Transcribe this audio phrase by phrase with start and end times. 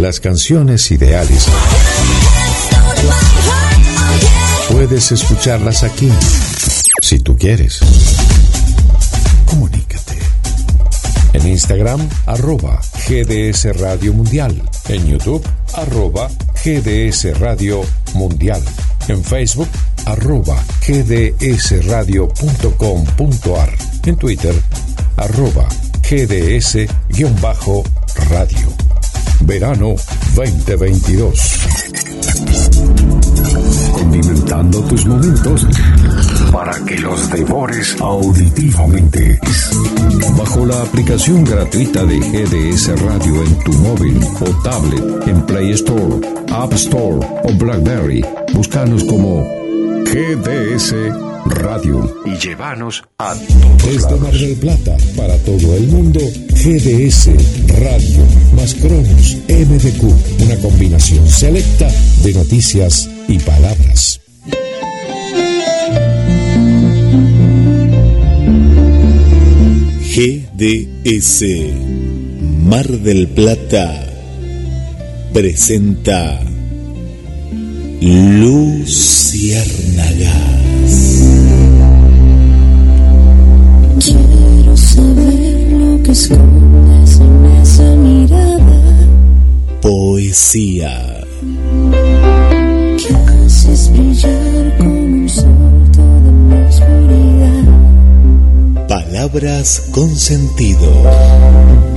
[0.00, 1.46] las canciones ideales.
[4.70, 6.10] Puedes escucharlas aquí,
[7.02, 7.80] si tú quieres.
[9.46, 10.16] Comunícate.
[11.32, 14.62] En Instagram, arroba GDS Radio Mundial.
[14.88, 15.42] En YouTube,
[15.74, 16.28] arroba
[16.64, 17.82] GDS Radio
[18.14, 18.62] Mundial.
[19.08, 19.68] En Facebook,
[20.06, 23.76] arroba gdsradio.com.ar.
[24.06, 24.54] En Twitter,
[25.16, 25.68] arroba
[26.08, 26.98] gds-radio.
[29.48, 29.96] Verano
[30.34, 31.68] 2022.
[33.92, 35.66] Condimentando tus momentos
[36.52, 39.40] para que los devores auditivamente.
[40.36, 46.20] Bajo la aplicación gratuita de GDS Radio en tu móvil o tablet en Play Store,
[46.52, 48.22] App Store o Blackberry,
[48.52, 49.44] búscanos como
[50.04, 50.94] GDS
[51.48, 57.30] Radio y llévanos a Desde Mar del Plata para todo el mundo, GDS
[57.80, 58.24] Radio
[58.54, 60.04] más Cronos MDQ,
[60.44, 61.90] una combinación selecta
[62.22, 64.20] de noticias y palabras.
[70.14, 71.44] GDS
[72.64, 74.04] Mar del Plata
[75.32, 76.40] presenta
[78.00, 80.67] Luciérnagas.
[84.00, 89.06] Quiero saber lo que escondes en esa mirada.
[89.82, 91.24] Poesía.
[92.96, 97.64] Que haces brillar como un sol toda mi oscuridad.
[98.88, 100.92] Palabras con sentido.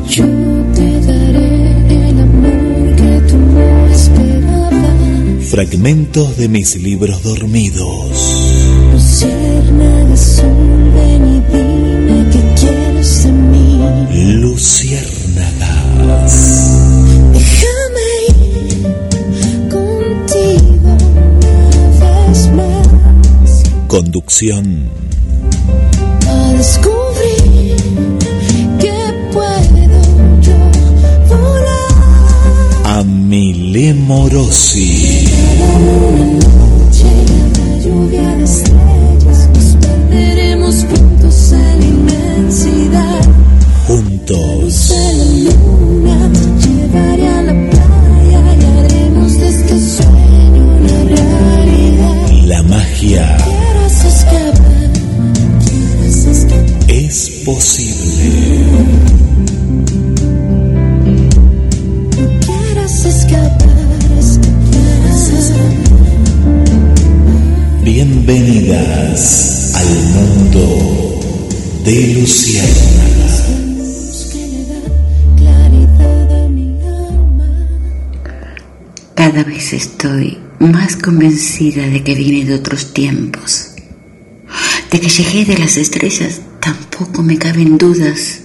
[0.10, 0.26] Yo
[0.74, 5.50] te daré el amor que tú no esperabas.
[5.50, 8.42] Fragmentos de mis libros dormidos.
[8.92, 11.71] Luciérnaga azul, ven y
[14.14, 16.36] Luciérnagas.
[17.34, 18.84] Déjame ir
[19.70, 20.98] contigo
[22.00, 22.88] una vez más
[23.88, 24.66] Conducción.
[26.28, 27.76] a descubrir
[28.80, 28.94] que
[29.32, 30.02] puedo
[30.42, 30.58] yo
[31.30, 31.94] volar.
[33.00, 35.28] Amile Morosi.
[37.84, 43.22] Lluvia de estrellas, nos perderemos juntos en inmensidad.
[44.32, 45.11] Juntos.
[79.74, 83.70] Estoy más convencida de que viene de otros tiempos.
[84.92, 88.42] De que llegué de las estrellas tampoco me caben dudas,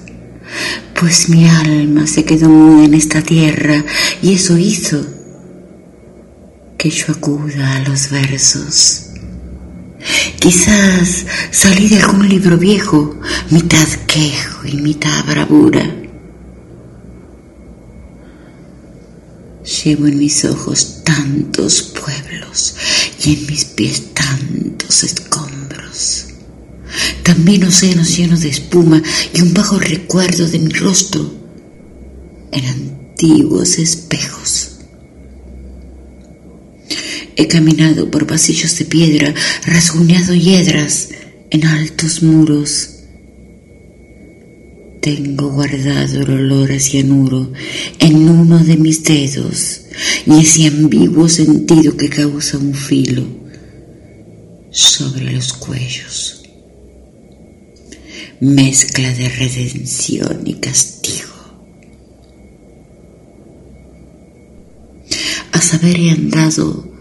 [0.98, 3.84] pues mi alma se quedó muda en esta tierra
[4.22, 5.04] y eso hizo
[6.78, 9.06] que yo acuda a los versos.
[10.38, 13.18] Quizás salí de algún libro viejo,
[13.50, 16.05] mitad quejo y mitad bravura.
[19.66, 22.76] Llevo en mis ojos tantos pueblos
[23.24, 26.26] y en mis pies tantos escombros.
[27.24, 29.02] También océanos llenos de espuma
[29.34, 31.34] y un bajo recuerdo de mi rostro
[32.52, 34.70] en antiguos espejos.
[37.34, 39.34] He caminado por pasillos de piedra,
[39.66, 41.08] rasguñado hiedras
[41.50, 42.95] en altos muros.
[45.06, 47.52] Tengo guardado el olor a cianuro
[48.00, 49.82] en uno de mis dedos
[50.26, 53.22] y ese ambiguo sentido que causa un filo
[54.72, 56.42] sobre los cuellos.
[58.40, 61.36] Mezcla de redención y castigo.
[65.52, 66.92] A saber he andado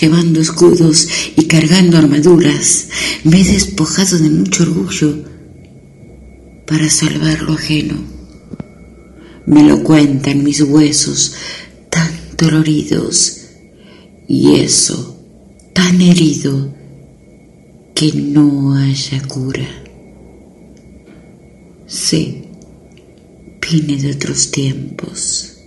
[0.00, 1.06] llevando escudos
[1.36, 2.88] y cargando armaduras.
[3.22, 5.31] Me he despojado de mucho orgullo
[6.72, 7.96] para salvar lo ajeno.
[9.44, 11.34] Me lo cuentan mis huesos
[11.90, 13.42] tan doloridos
[14.26, 15.20] y eso
[15.74, 16.74] tan herido
[17.94, 19.68] que no haya cura.
[21.86, 22.44] Sí,
[23.60, 25.58] vine de otros tiempos.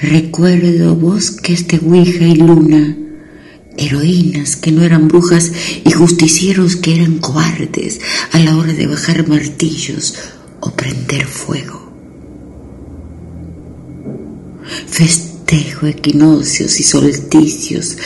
[0.00, 2.96] Recuerdo bosques de Ouija y luna,
[3.76, 5.52] heroínas que no eran brujas
[5.84, 8.00] y justicieros que eran cobardes
[8.32, 10.14] a la hora de bajar martillos
[10.60, 11.86] o prender fuego.
[14.88, 17.96] Festejo equinoccios y solsticios,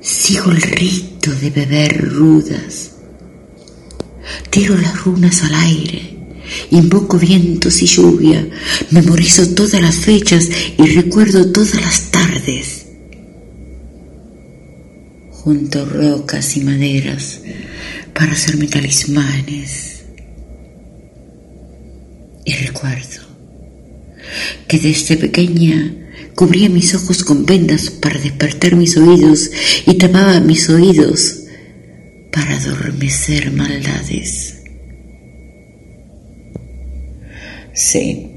[0.00, 2.92] sigo el rito de beber rudas,
[4.50, 6.18] tiro las runas al aire,
[6.70, 8.46] invoco vientos y lluvia,
[8.90, 12.81] memorizo todas las fechas y recuerdo todas las tardes.
[15.42, 17.40] Junto rocas y maderas
[18.14, 20.04] para hacerme talismanes.
[22.44, 23.22] Y recuerdo
[24.68, 25.96] que desde pequeña
[26.36, 29.50] cubría mis ojos con vendas para despertar mis oídos
[29.84, 31.40] y tapaba mis oídos
[32.30, 34.62] para adormecer maldades.
[37.74, 38.30] Sí,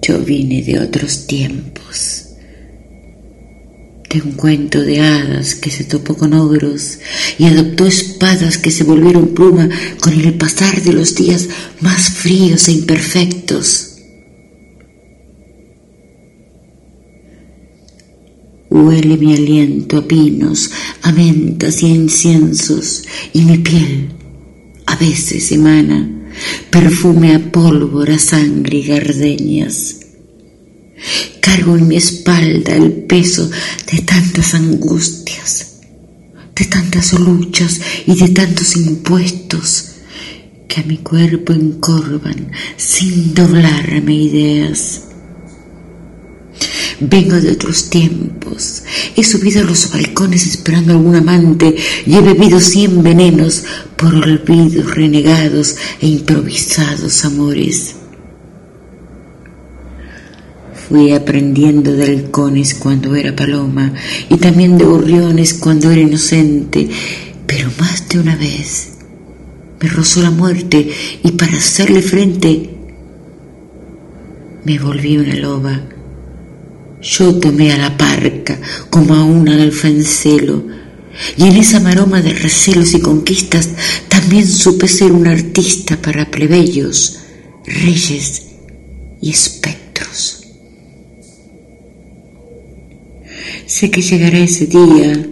[0.00, 2.29] yo vine de otros tiempos,
[4.10, 6.98] de un cuento de hadas que se topó con ogros
[7.38, 9.68] y adoptó espadas que se volvieron pluma
[10.00, 11.48] con el pasar de los días
[11.80, 13.86] más fríos e imperfectos.
[18.68, 20.70] Huele mi aliento a pinos,
[21.02, 23.02] a mentas y a inciensos,
[23.32, 24.08] y mi piel
[24.86, 26.08] a veces emana
[26.70, 29.99] perfume a pólvora, sangre y gardenias.
[31.40, 33.50] Cargo en mi espalda el peso
[33.90, 35.80] de tantas angustias,
[36.54, 39.86] de tantas luchas y de tantos impuestos
[40.68, 45.02] que a mi cuerpo encorvan sin doblarme ideas.
[47.00, 48.82] Vengo de otros tiempos.
[49.16, 51.74] He subido a los balcones esperando algún amante
[52.06, 53.64] y he bebido cien venenos
[53.96, 57.96] por olvidos renegados e improvisados amores.
[60.90, 63.94] Fui aprendiendo de halcones cuando era paloma
[64.28, 66.90] y también de gorriones cuando era inocente,
[67.46, 68.88] pero más de una vez
[69.80, 70.90] me rozó la muerte
[71.22, 72.70] y para hacerle frente
[74.64, 75.80] me volví una loba
[77.02, 78.58] yo tomé a la parca
[78.90, 80.64] como a un alfencelo,
[81.36, 83.70] y en esa maroma de recelos y conquistas
[84.08, 87.20] también supe ser un artista para plebeyos,
[87.64, 88.42] reyes
[89.22, 90.39] y espectros.
[93.66, 95.30] Sé que llegará ese día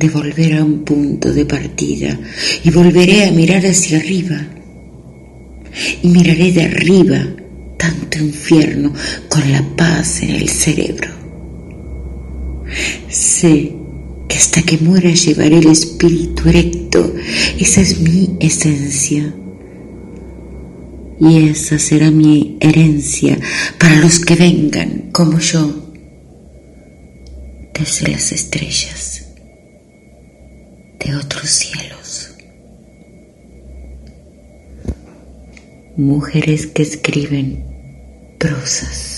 [0.00, 2.18] de volver a un punto de partida
[2.64, 4.46] y volveré a mirar hacia arriba
[6.02, 7.26] y miraré de arriba
[7.76, 8.92] tanto infierno
[9.28, 11.10] con la paz en el cerebro.
[13.08, 13.72] Sé
[14.28, 17.14] que hasta que muera llevaré el espíritu erecto,
[17.58, 19.34] esa es mi esencia.
[21.20, 23.38] Y esa será mi herencia
[23.78, 25.89] para los que vengan como yo
[27.80, 29.24] desde las estrellas
[30.98, 32.34] de otros cielos.
[35.96, 39.09] Mujeres que escriben prosas.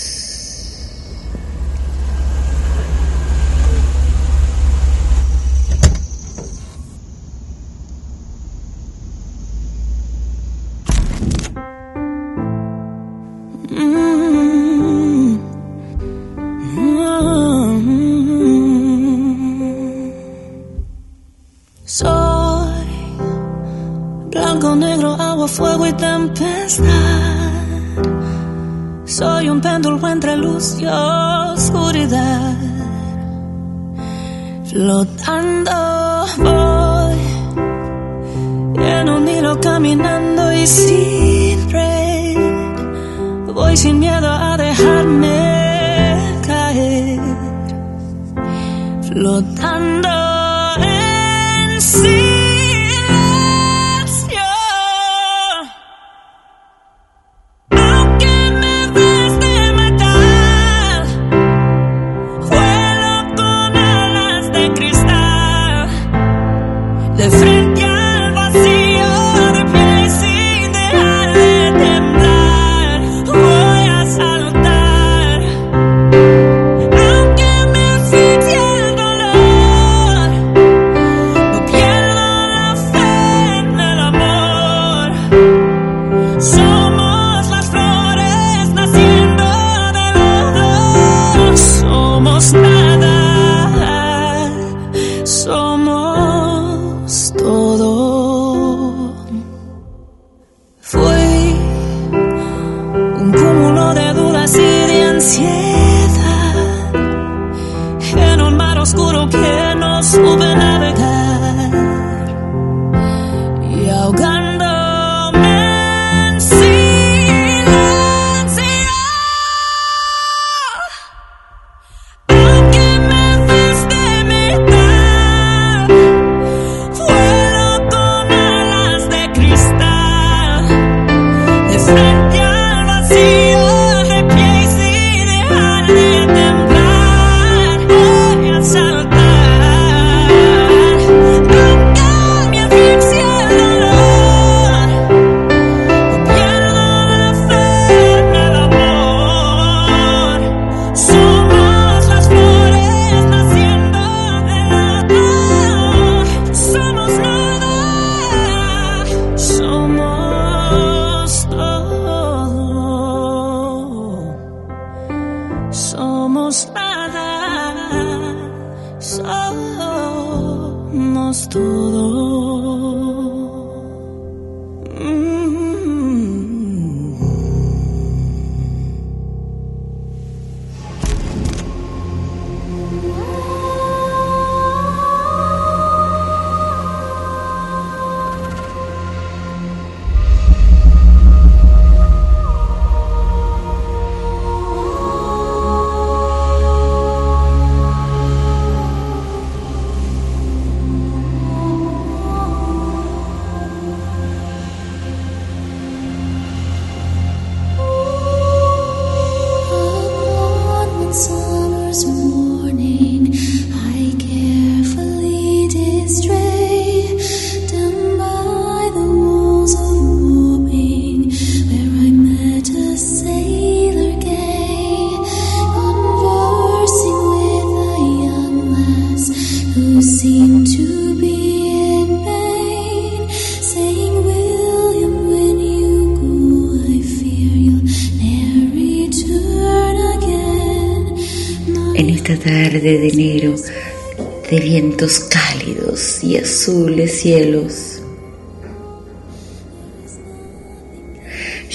[34.93, 35.42] 了答。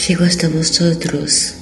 [0.08, 1.52] Llego hasta vosotros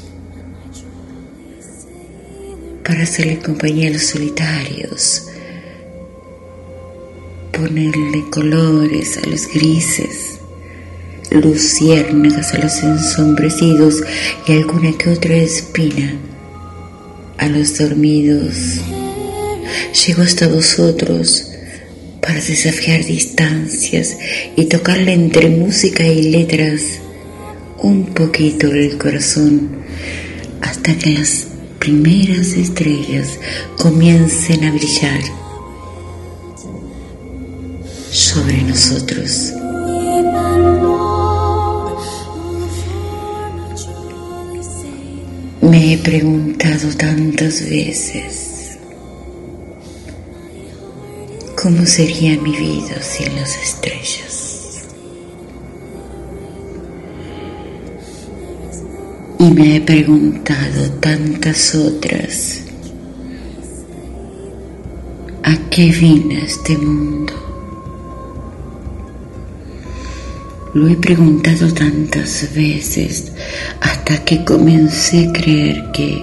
[2.84, 5.24] para hacerle compañía a los solitarios,
[7.52, 10.38] ponerle colores a los grises,
[11.32, 14.04] luciérnagas a los ensombrecidos
[14.46, 16.14] y alguna que otra espina
[17.38, 18.80] a los dormidos.
[20.06, 21.50] Llego hasta vosotros
[22.20, 24.16] para desafiar distancias
[24.54, 27.00] y tocarle entre música y letras
[28.16, 29.82] poquito el corazón
[30.62, 31.46] hasta que las
[31.78, 33.38] primeras estrellas
[33.76, 35.20] comiencen a brillar
[38.10, 39.52] sobre nosotros.
[45.60, 48.56] Me he preguntado tantas veces
[51.66, 54.25] ¿Cómo sería mi vida sin las estrellas?
[59.56, 62.60] Me he preguntado tantas otras,
[65.42, 67.32] ¿a qué vine este mundo?
[70.74, 73.32] Lo he preguntado tantas veces
[73.80, 76.22] hasta que comencé a creer que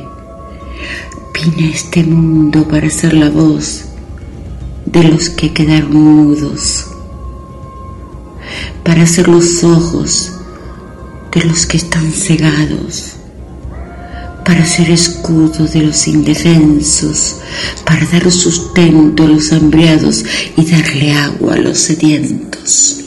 [1.33, 3.85] vine a este mundo para ser la voz
[4.85, 6.85] de los que quedaron mudos,
[8.83, 10.33] para ser los ojos
[11.31, 13.12] de los que están cegados,
[14.45, 17.37] para ser escudo de los indefensos,
[17.85, 20.23] para dar sustento a los hambriados
[20.57, 22.97] y darle agua a los sedientos.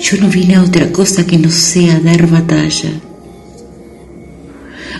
[0.00, 2.92] Yo no vine a otra cosa que no sea dar batalla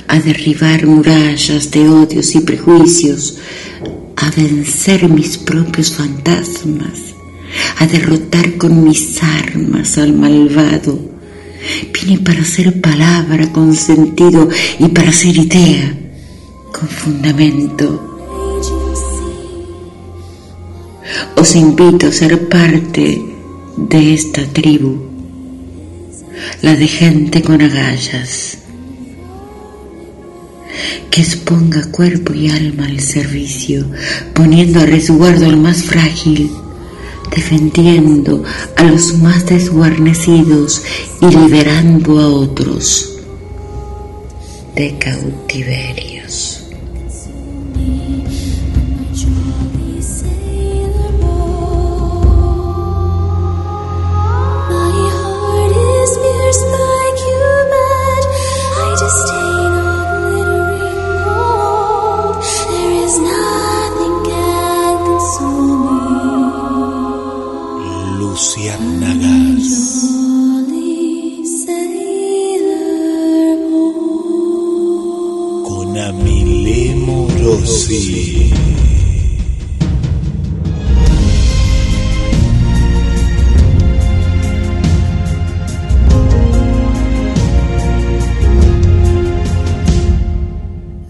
[0.09, 3.39] a derribar murallas de odios y prejuicios,
[4.17, 7.15] a vencer mis propios fantasmas,
[7.79, 11.14] a derrotar con mis armas al malvado.
[11.93, 15.97] Vine para ser palabra con sentido y para ser idea
[16.73, 18.11] con fundamento.
[21.37, 23.23] Os invito a ser parte
[23.77, 24.97] de esta tribu,
[26.63, 28.59] la de gente con agallas
[31.11, 33.87] que exponga cuerpo y alma al servicio,
[34.33, 36.51] poniendo a resguardo al más frágil,
[37.31, 38.43] defendiendo
[38.77, 40.83] a los más desguarnecidos
[41.21, 43.19] y liberando a otros
[44.75, 44.97] de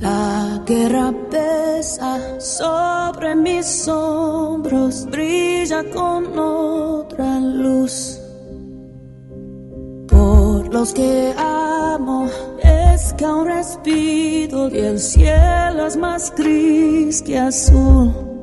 [0.00, 8.18] La guerra pesa sobre mis hombros, brilla con otra luz.
[10.08, 11.32] Por los que
[13.16, 18.33] que aún respiro y el cielo es más gris que azul.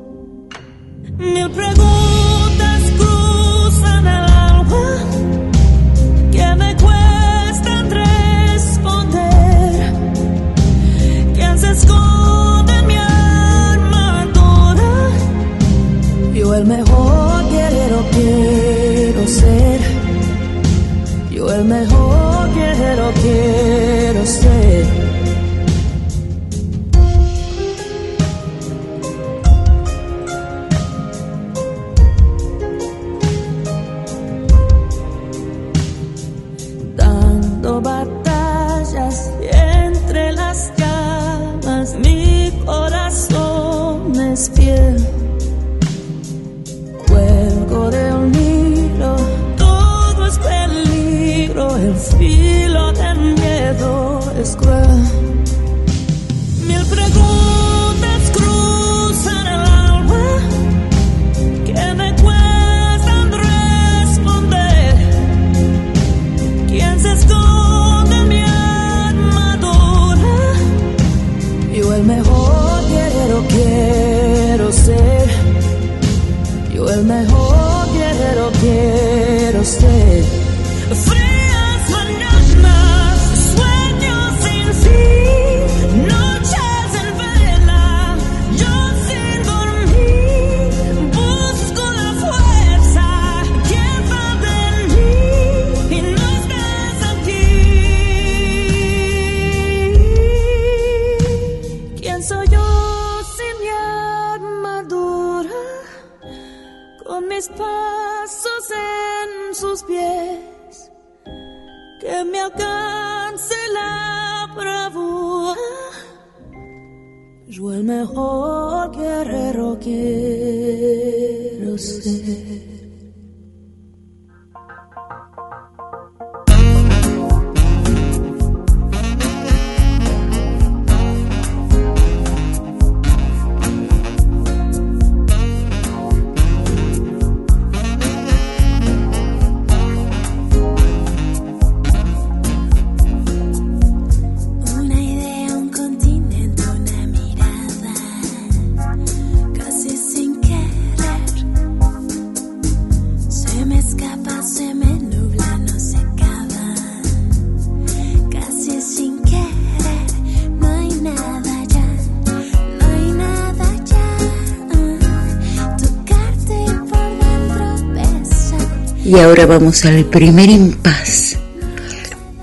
[169.22, 171.36] Ahora vamos al primer impas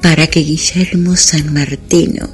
[0.02, 2.30] para que Guillermo San Martino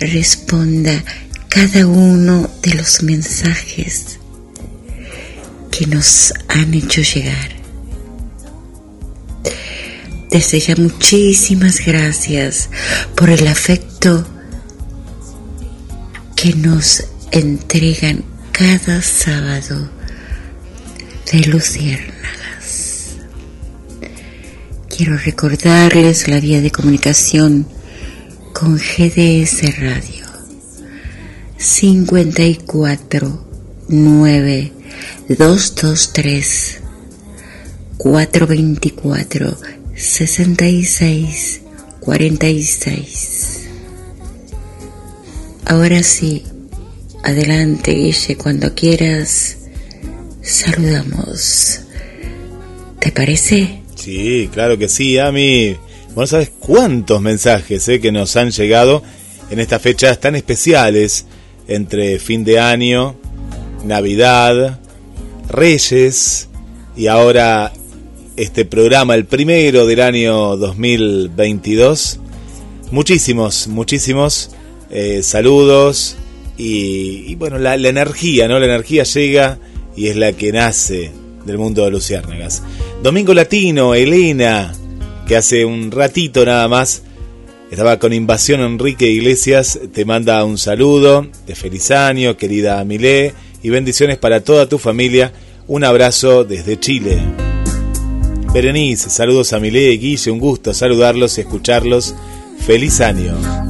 [0.00, 1.04] responda
[1.48, 4.18] cada uno de los mensajes
[5.70, 7.50] que nos han hecho llegar.
[10.30, 12.70] Desde ya muchísimas gracias
[13.14, 14.26] por el afecto
[16.34, 19.90] que nos entregan cada sábado
[21.30, 22.47] de Luciérnagas.
[24.98, 27.68] Quiero recordarles la vía de comunicación
[28.52, 30.26] con GDS Radio
[31.56, 33.46] 54
[33.86, 34.72] 9
[35.28, 36.80] 223
[37.96, 39.58] 424
[39.94, 41.60] 66
[42.00, 43.68] 46
[45.64, 46.42] Ahora sí,
[47.22, 49.58] adelante Guille, cuando quieras,
[50.42, 51.82] saludamos.
[52.98, 53.82] ¿Te parece?
[53.98, 55.76] Sí, claro que sí, Ami.
[56.14, 59.02] Bueno, sabes cuántos mensajes eh, que nos han llegado
[59.50, 61.26] en estas fechas tan especiales
[61.66, 63.16] entre fin de año,
[63.84, 64.78] Navidad,
[65.48, 66.48] Reyes
[66.96, 67.72] y ahora
[68.36, 72.20] este programa, el primero del año 2022.
[72.92, 74.50] Muchísimos, muchísimos
[74.90, 76.16] eh, saludos
[76.56, 78.60] y, bueno, la, la energía, ¿no?
[78.60, 79.58] La energía llega
[79.96, 81.10] y es la que nace
[81.44, 82.62] del mundo de Luciérnagas.
[83.02, 84.74] Domingo Latino, Elena,
[85.26, 87.04] que hace un ratito nada más
[87.70, 93.70] estaba con Invasión Enrique Iglesias, te manda un saludo de feliz año, querida Milé, y
[93.70, 95.32] bendiciones para toda tu familia.
[95.68, 97.18] Un abrazo desde Chile.
[98.52, 102.16] Berenice, saludos a Milé y Guille, un gusto saludarlos y escucharlos.
[102.66, 103.67] Feliz año.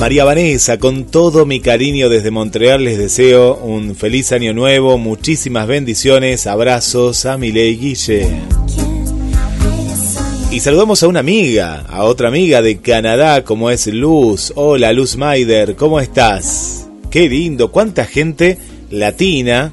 [0.00, 5.66] María Vanessa, con todo mi cariño desde Montreal les deseo un feliz año nuevo, muchísimas
[5.66, 8.20] bendiciones, abrazos a Milé y Guille.
[8.66, 13.88] ¿Quién eres hoy Y saludamos a una amiga, a otra amiga de Canadá como es
[13.88, 14.54] Luz.
[14.56, 16.88] Hola Luz Maider, ¿cómo estás?
[17.10, 18.56] Qué lindo, cuánta gente
[18.88, 19.70] latina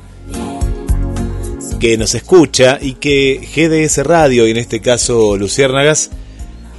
[1.79, 6.11] que nos escucha y que GDS Radio y en este caso Luciérnagas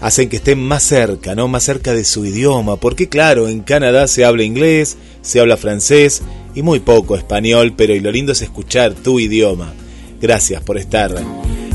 [0.00, 1.48] hacen que estén más cerca, ¿no?
[1.48, 6.22] Más cerca de su idioma, porque claro, en Canadá se habla inglés, se habla francés
[6.54, 9.72] y muy poco español, pero y lo lindo es escuchar tu idioma.
[10.20, 11.14] Gracias por estar.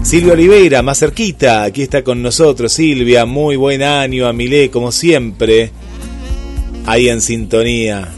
[0.03, 2.73] Silvia Oliveira, más cerquita, aquí está con nosotros.
[2.73, 5.71] Silvia, muy buen año, a Milé, como siempre.
[6.85, 8.09] Ahí en sintonía.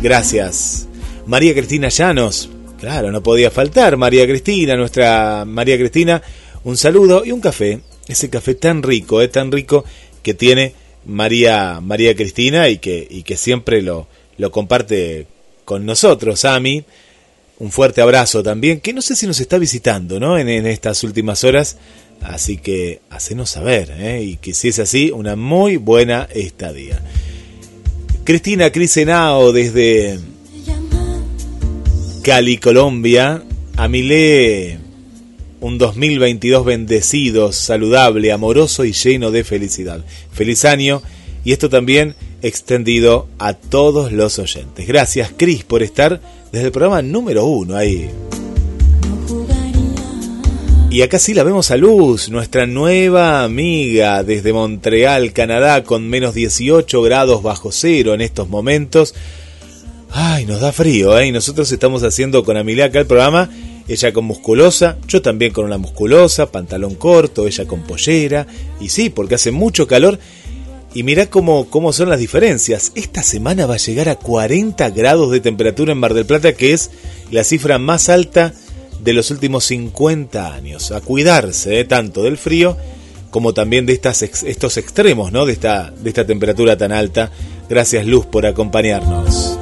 [0.00, 0.86] Gracias.
[1.26, 2.48] María Cristina Llanos,
[2.78, 3.96] claro, no podía faltar.
[3.96, 6.22] María Cristina, nuestra María Cristina,
[6.62, 7.80] un saludo y un café.
[8.08, 9.84] Ese café tan rico, es tan rico
[10.22, 10.72] que tiene
[11.04, 15.26] María, María Cristina y que, y que siempre lo, lo comparte
[15.64, 16.84] con nosotros, Ami.
[17.58, 20.38] Un fuerte abrazo también, que no sé si nos está visitando ¿no?
[20.38, 21.76] en, en estas últimas horas,
[22.22, 24.22] así que hacenos saber, ¿eh?
[24.22, 27.02] y que si es así, una muy buena estadía.
[28.22, 30.20] Cristina Crisenao desde
[32.22, 33.42] Cali, Colombia,
[33.76, 34.78] a Milé
[35.60, 40.04] un 2022 bendecido, saludable, amoroso y lleno de felicidad.
[40.32, 41.02] Feliz año
[41.44, 44.86] y esto también extendido a todos los oyentes.
[44.86, 46.20] Gracias, Cris, por estar
[46.52, 48.08] desde el programa número uno ahí.
[50.90, 56.32] Y acá sí la vemos a Luz, nuestra nueva amiga desde Montreal, Canadá, con menos
[56.32, 59.14] 18 grados bajo cero en estos momentos.
[60.10, 61.30] Ay, nos da frío, ¿eh?
[61.30, 63.50] Nosotros estamos haciendo con Amelia acá el programa,
[63.88, 68.46] ella con musculosa, yo también con una musculosa, pantalón corto, ella con pollera.
[68.80, 70.18] Y sí, porque hace mucho calor.
[70.94, 72.92] Y mirá cómo, cómo son las diferencias.
[72.94, 76.72] Esta semana va a llegar a 40 grados de temperatura en Mar del Plata, que
[76.72, 76.90] es
[77.30, 78.52] la cifra más alta
[79.02, 80.92] de los últimos 50 años.
[80.92, 81.84] A cuidarse ¿eh?
[81.84, 82.76] tanto del frío
[83.30, 85.44] como también de estas, estos extremos, ¿no?
[85.46, 87.30] De esta, de esta temperatura tan alta.
[87.68, 89.58] Gracias Luz por acompañarnos.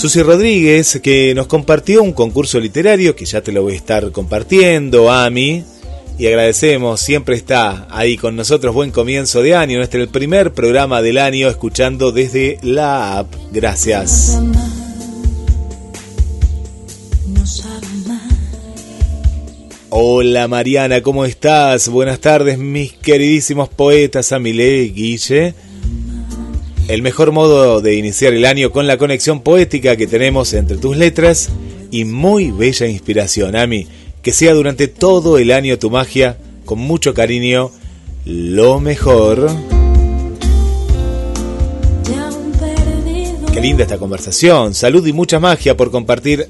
[0.00, 4.10] Susi Rodríguez, que nos compartió un concurso literario, que ya te lo voy a estar
[4.12, 5.62] compartiendo, Ami.
[6.18, 9.82] Y agradecemos, siempre está ahí con nosotros, buen comienzo de año.
[9.82, 13.34] Es el primer programa del año, escuchando desde la app.
[13.52, 14.40] Gracias.
[19.90, 21.90] Hola Mariana, ¿cómo estás?
[21.90, 25.54] Buenas tardes, mis queridísimos poetas Amile y Guille.
[26.90, 30.96] El mejor modo de iniciar el año con la conexión poética que tenemos entre tus
[30.96, 31.48] letras
[31.92, 33.86] y muy bella inspiración, Ami.
[34.22, 37.70] Que sea durante todo el año tu magia, con mucho cariño,
[38.24, 39.48] lo mejor.
[43.52, 44.74] Qué linda esta conversación.
[44.74, 46.48] Salud y mucha magia por compartir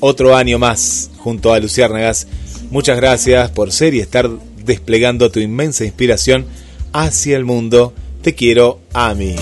[0.00, 2.26] otro año más junto a Luciérnagas.
[2.72, 4.28] Muchas gracias por ser y estar
[4.64, 6.44] desplegando tu inmensa inspiración
[6.92, 7.92] hacia el mundo.
[8.26, 9.36] Te quiero a mí.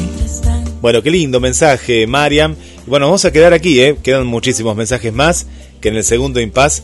[0.82, 2.54] Bueno, qué lindo mensaje, Mariam.
[2.86, 3.96] Bueno, vamos a quedar aquí, ¿eh?
[4.02, 5.46] Quedan muchísimos mensajes más
[5.80, 6.82] que en el segundo impas.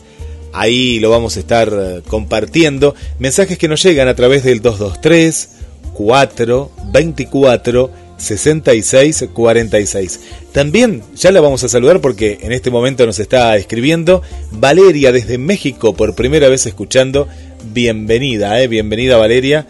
[0.51, 2.95] Ahí lo vamos a estar eh, compartiendo.
[3.19, 5.49] Mensajes que nos llegan a través del 223
[5.93, 10.19] 4 24 66 46.
[10.53, 15.37] También ya la vamos a saludar porque en este momento nos está escribiendo Valeria desde
[15.37, 17.27] México por primera vez escuchando.
[17.63, 19.67] Bienvenida, eh, bienvenida Valeria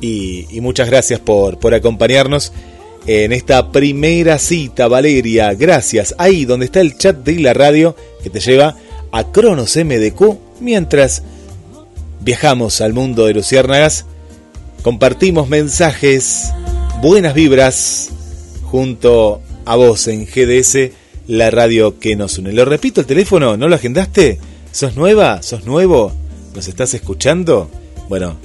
[0.00, 2.52] y, muchas gracias por, por acompañarnos
[3.06, 5.54] en esta primera cita, Valeria.
[5.54, 6.14] Gracias.
[6.18, 8.76] Ahí donde está el chat de la radio que te lleva
[9.12, 11.22] a Cronos MDQ mientras
[12.20, 14.04] viajamos al mundo de Luciérnagas,
[14.82, 16.52] compartimos mensajes,
[17.00, 18.10] buenas vibras
[18.64, 20.90] junto a vos en GDS,
[21.26, 22.52] la radio que nos une.
[22.52, 24.38] Lo repito, el teléfono, ¿no lo agendaste?
[24.72, 25.42] ¿Sos nueva?
[25.42, 26.12] ¿Sos nuevo?
[26.54, 27.70] ¿Nos estás escuchando?
[28.08, 28.36] Bueno,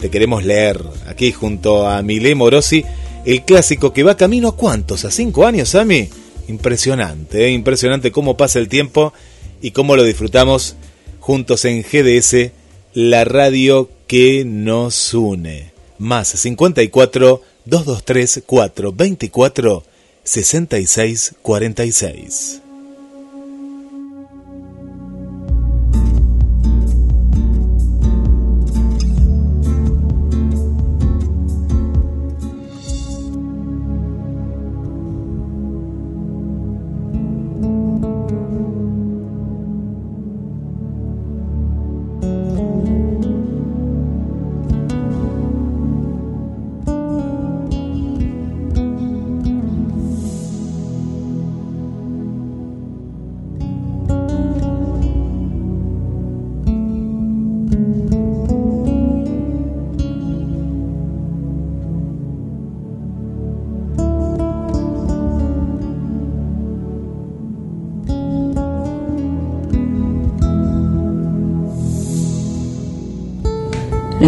[0.00, 2.84] te queremos leer aquí junto a Milé Morosi,
[3.24, 6.08] el clásico que va camino a cuántos, a cinco años, Ami.
[6.48, 7.50] Impresionante, ¿eh?
[7.50, 9.12] impresionante cómo pasa el tiempo
[9.60, 10.76] y cómo lo disfrutamos
[11.20, 12.52] juntos en GDS,
[12.94, 15.72] la radio que nos une.
[15.98, 19.84] Más 54 223 424
[20.24, 21.34] 66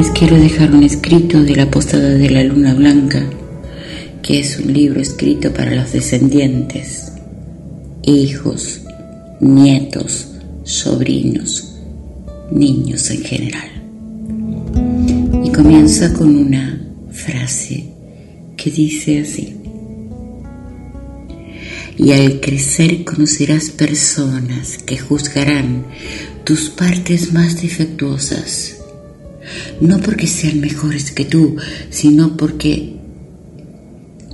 [0.01, 3.23] les quiero dejar un escrito de la posada de la luna blanca,
[4.23, 7.13] que es un libro escrito para los descendientes,
[8.05, 8.81] hijos,
[9.41, 10.29] nietos,
[10.65, 11.75] sobrinos,
[12.51, 13.69] niños en general.
[15.45, 17.91] Y comienza con una frase
[18.57, 19.55] que dice así.
[21.99, 25.85] Y al crecer conocerás personas que juzgarán
[26.45, 28.80] tus partes más defectuosas,
[29.81, 31.57] no porque sean mejores que tú,
[31.91, 32.97] sino porque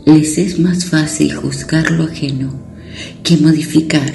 [0.05, 2.67] les es más fácil juzgar lo ajeno
[3.23, 4.13] que modificar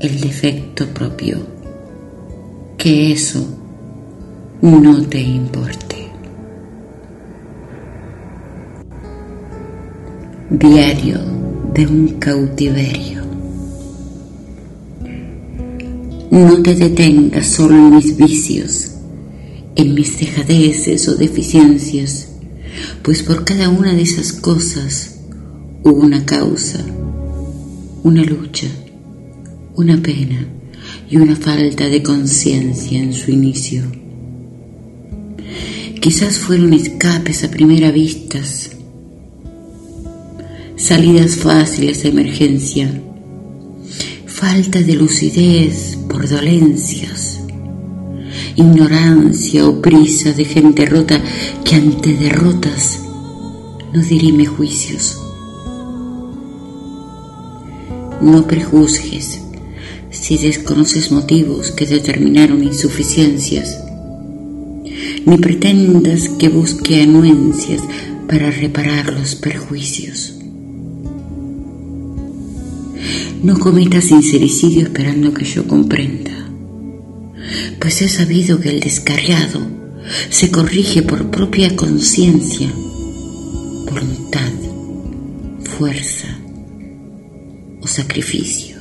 [0.00, 1.38] el defecto propio.
[2.76, 3.46] Que eso
[4.60, 6.08] no te importe.
[10.50, 11.18] Diario
[11.72, 13.22] de un cautiverio.
[16.30, 18.90] No te detengas solo en mis vicios,
[19.76, 22.28] en mis dejadeces o deficiencias,
[23.02, 25.16] pues por cada una de esas cosas
[25.82, 26.84] hubo una causa,
[28.02, 28.68] una lucha,
[29.76, 30.46] una pena
[31.10, 33.82] y una falta de conciencia en su inicio.
[36.00, 38.40] Quizás fueron escapes a primera vista,
[40.76, 43.00] salidas fáciles de emergencia,
[44.26, 47.40] falta de lucidez por dolencias,
[48.56, 51.20] ignorancia o prisa de gente rota
[51.64, 53.00] que ante derrotas
[53.92, 55.18] no dirime juicios.
[58.20, 59.40] No prejuzgues
[60.10, 63.78] si desconoces motivos que determinaron insuficiencias,
[65.26, 67.82] ni pretendas que busque anuencias
[68.28, 70.34] para reparar los perjuicios.
[73.42, 76.43] No cometas sincericidio esperando que yo comprenda,
[77.78, 79.60] pues he sabido que el descarriado
[80.30, 82.70] se corrige por propia conciencia,
[83.90, 84.52] voluntad,
[85.62, 86.28] fuerza
[87.80, 88.76] o sacrificio.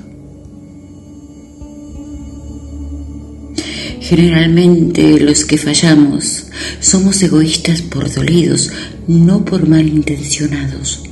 [4.02, 6.46] Generalmente los que fallamos
[6.82, 8.70] somos egoístas por dolidos,
[9.08, 11.04] no por malintencionados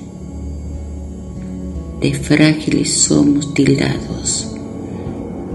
[2.01, 4.47] de frágiles somos tildados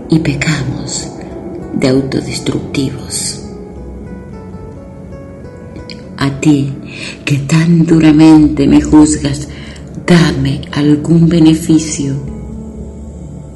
[0.09, 1.09] y pecamos
[1.77, 3.43] de autodestructivos.
[6.17, 6.73] A ti
[7.25, 9.49] que tan duramente me juzgas,
[10.07, 12.15] dame algún beneficio,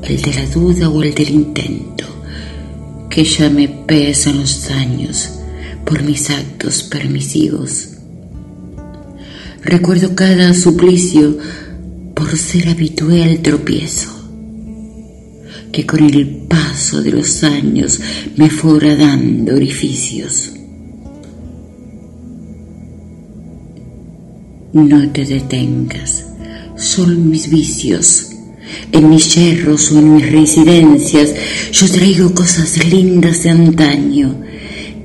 [0.03, 2.05] el de la duda o el del intento,
[3.09, 5.31] que ya me pesan los daños
[5.85, 7.89] por mis actos permisivos.
[9.63, 11.37] Recuerdo cada suplicio
[12.15, 14.20] por ser habitué al tropiezo,
[15.73, 18.01] que con el paso de los años
[18.37, 20.53] me fuera dando orificios.
[24.73, 26.27] No te detengas,
[26.77, 28.27] son mis vicios.
[28.93, 31.35] En mis yerros o en mis residencias
[31.73, 34.43] yo traigo cosas lindas de antaño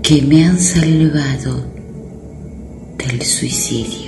[0.03, 1.65] que me han salvado
[2.97, 4.05] del suicidio.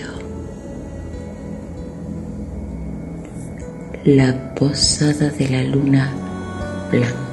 [4.07, 6.26] la posada de la luna
[6.89, 7.26] blanca.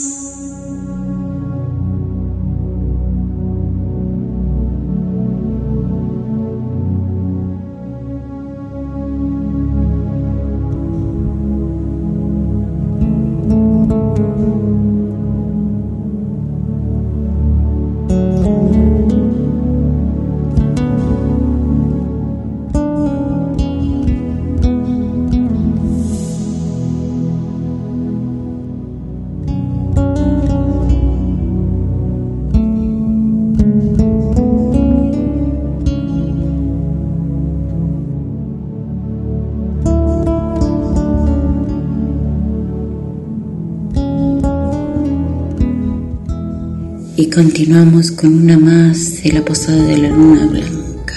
[47.38, 51.14] Continuamos con una más de la posada de la luna blanca.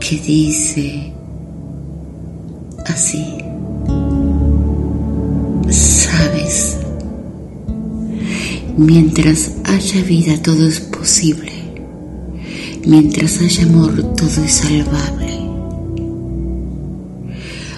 [0.00, 1.12] Que dice
[2.86, 3.24] así.
[5.70, 6.78] Sabes,
[8.76, 11.52] mientras haya vida todo es posible.
[12.88, 15.24] Mientras haya amor todo es salvable.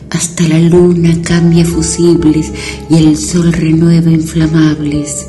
[0.08, 2.50] Hasta la luna cambia fusibles
[2.88, 5.28] y el sol renueva inflamables.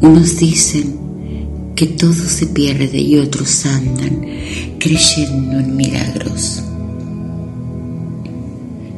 [0.00, 0.96] Unos dicen
[1.74, 4.20] que todo se pierde y otros andan
[4.78, 6.62] creyendo en milagros.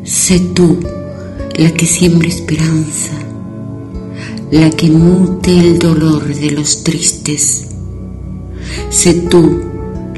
[0.04, 0.78] Sé tú
[1.56, 3.12] la que siembra esperanza,
[4.50, 7.66] la que mute el dolor de los tristes.
[8.88, 9.60] Sé tú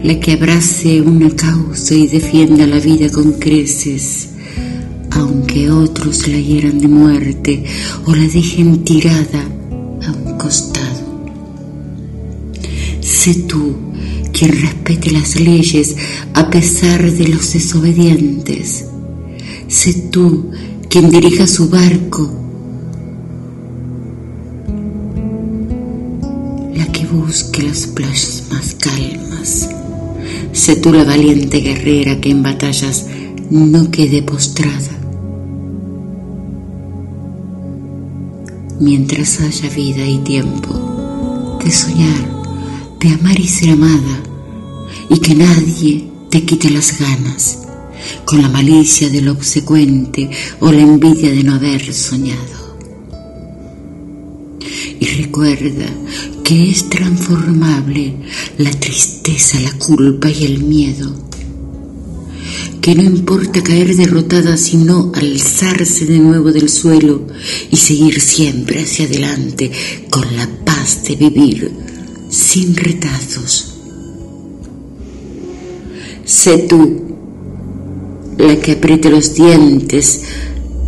[0.03, 4.31] la que abrace una causa y defienda la vida con creces,
[5.15, 7.65] aunque otros la hieran de muerte
[8.07, 9.45] o la dejen tirada
[10.07, 11.03] a un costado.
[13.01, 13.75] Sé tú
[14.33, 15.97] quien respete las leyes
[16.35, 18.87] a pesar de los desobedientes.
[19.69, 20.51] Sé tú
[20.89, 22.31] quien dirija su barco,
[26.75, 29.69] la que busque las playas más calmas.
[30.53, 33.07] Sé tú la valiente guerrera que en batallas
[33.51, 35.02] no quede postrada.
[38.83, 42.43] Mientras haya vida y tiempo de soñar,
[42.99, 44.23] de amar y ser amada,
[45.09, 47.61] y que nadie te quite las ganas
[48.25, 50.29] con la malicia del obsecuente
[50.59, 52.77] o la envidia de no haber soñado.
[54.99, 55.87] Y recuerda
[56.43, 58.17] que es transformable
[58.59, 61.15] la tristeza, la culpa y el miedo.
[62.83, 67.29] Que no importa caer derrotada, sino alzarse de nuevo del suelo
[67.71, 69.71] y seguir siempre hacia adelante
[70.11, 71.71] con la paz de vivir
[72.29, 73.77] sin retazos.
[76.25, 77.03] Sé tú
[78.37, 80.23] la que apriete los dientes,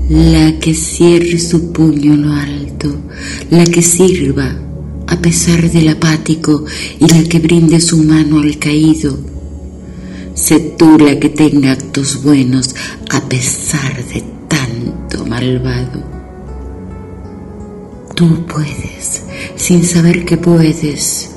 [0.09, 2.93] la que cierre su puño en lo alto,
[3.51, 4.59] la que sirva
[5.07, 6.65] a pesar del apático
[6.99, 9.34] y la que brinde su mano al caído.
[10.35, 12.75] Sé tú la que tenga actos buenos
[13.11, 16.03] a pesar de tanto malvado.
[18.17, 19.23] Tú puedes
[19.55, 21.31] sin saber que puedes.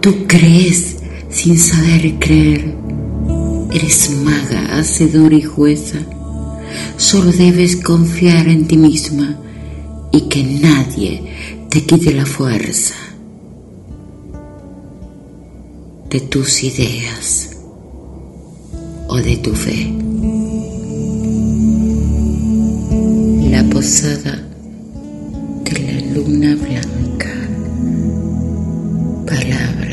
[0.00, 0.96] Tú crees
[1.30, 2.74] sin saber creer.
[3.72, 5.98] Eres maga, hacedora y jueza.
[6.96, 9.38] Solo debes confiar en ti misma
[10.10, 11.22] y que nadie
[11.70, 12.94] te quite la fuerza
[16.10, 17.47] de tus ideas
[19.08, 19.92] o de tu fe.
[23.50, 24.38] La posada
[25.64, 27.34] de la luna blanca.
[29.26, 29.87] Palabras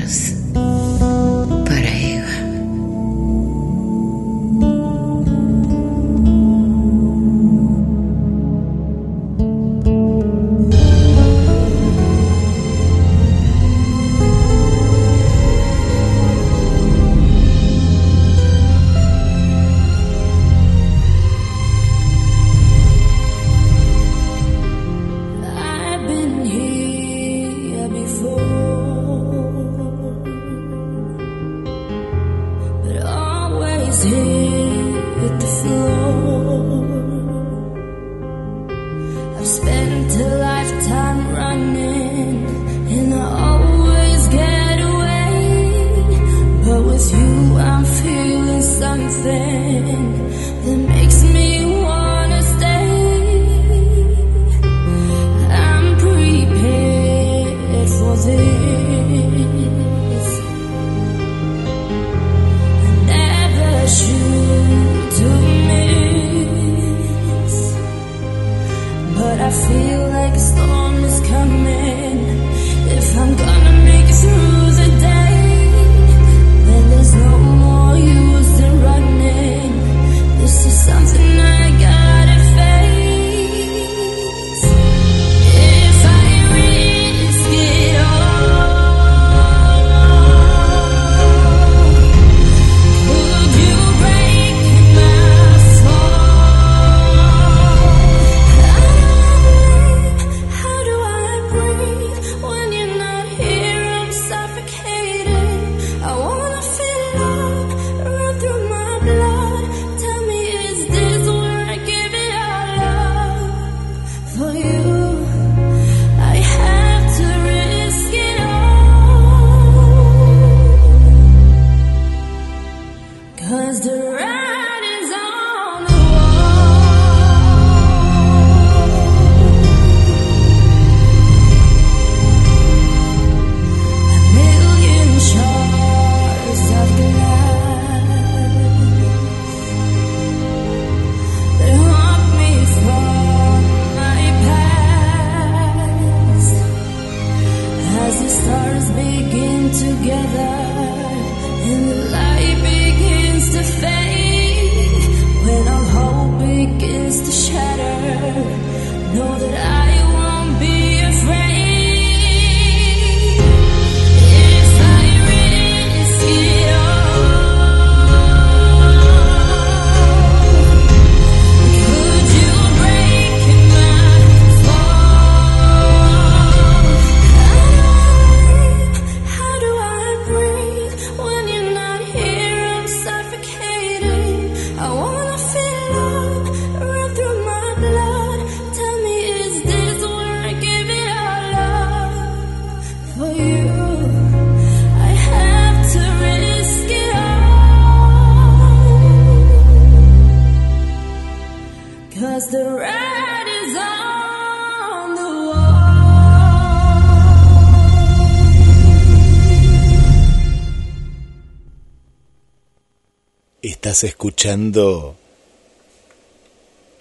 [213.96, 215.16] Estás escuchando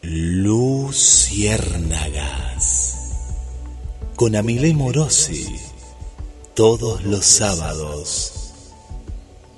[0.00, 2.94] Luciérnagas
[4.14, 5.56] con Amile Morosi
[6.54, 8.52] todos los sábados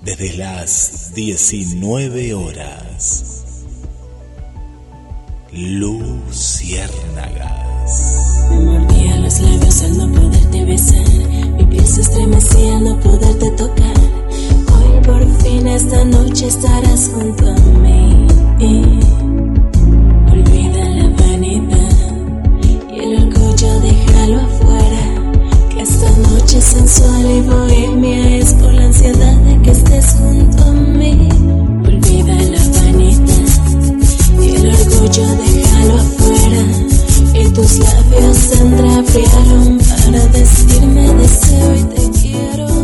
[0.01, 3.45] desde las 19 horas.
[5.53, 8.47] Luciérnagas.
[8.49, 11.07] Me mordía los labios al no poderte besar.
[11.59, 14.26] Mi piel se estremecía al no poderte tocar.
[15.07, 18.27] Por fin esta noche estarás junto a mí.
[20.33, 21.97] Olvida la vanidad
[22.93, 25.05] y el orgullo déjalo afuera.
[25.71, 30.73] Que esta noche sensual y bohemia es por la ansiedad de que estés junto a
[30.73, 31.29] mí.
[31.87, 33.47] Olvida la vanidad
[34.43, 36.63] y el orgullo déjalo afuera
[37.33, 42.76] y tus labios se entraviaron para decirme deseo y te quiero.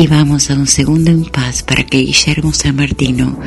[0.00, 3.38] Y vamos a un segundo impas para que Guillermo San Martino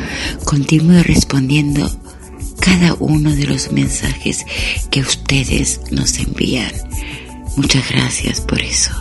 [0.46, 1.90] continúe respondiendo
[2.60, 4.46] cada uno de los mensajes
[4.92, 6.72] que ustedes nos envían.
[7.58, 8.92] Muchas gracias por eso,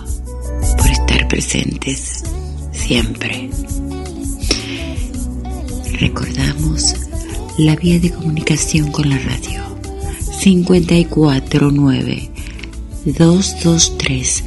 [0.78, 2.24] por estar presentes
[2.72, 3.50] siempre.
[6.00, 6.94] Recordamos
[7.58, 9.62] la vía de comunicación con la radio
[10.40, 12.30] 549
[13.04, 14.44] 223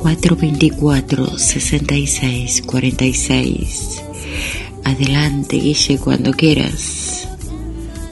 [0.00, 4.02] 424 66 46.
[4.84, 7.28] Adelante, Guille, cuando quieras.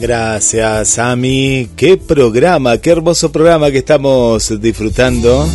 [0.01, 1.69] Gracias, Ami.
[1.77, 5.47] Qué programa, qué hermoso programa que estamos disfrutando.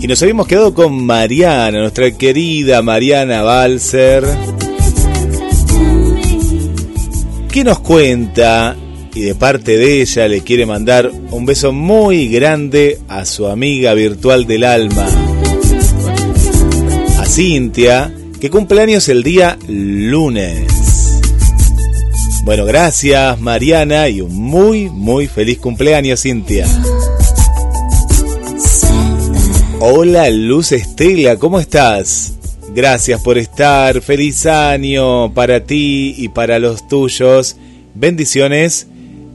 [0.00, 4.24] Y nos habíamos quedado con Mariana, nuestra querida Mariana Balser,
[7.50, 8.76] que nos cuenta
[9.16, 13.94] y de parte de ella le quiere mandar un beso muy grande a su amiga
[13.94, 15.08] virtual del alma,
[17.18, 21.18] a Cintia, que cumple años el día lunes.
[22.44, 26.66] Bueno, gracias Mariana y un muy, muy feliz cumpleaños Cintia.
[29.80, 32.34] Hola Luz Estela, ¿cómo estás?
[32.74, 37.56] Gracias por estar, feliz año para ti y para los tuyos.
[37.94, 38.88] Bendiciones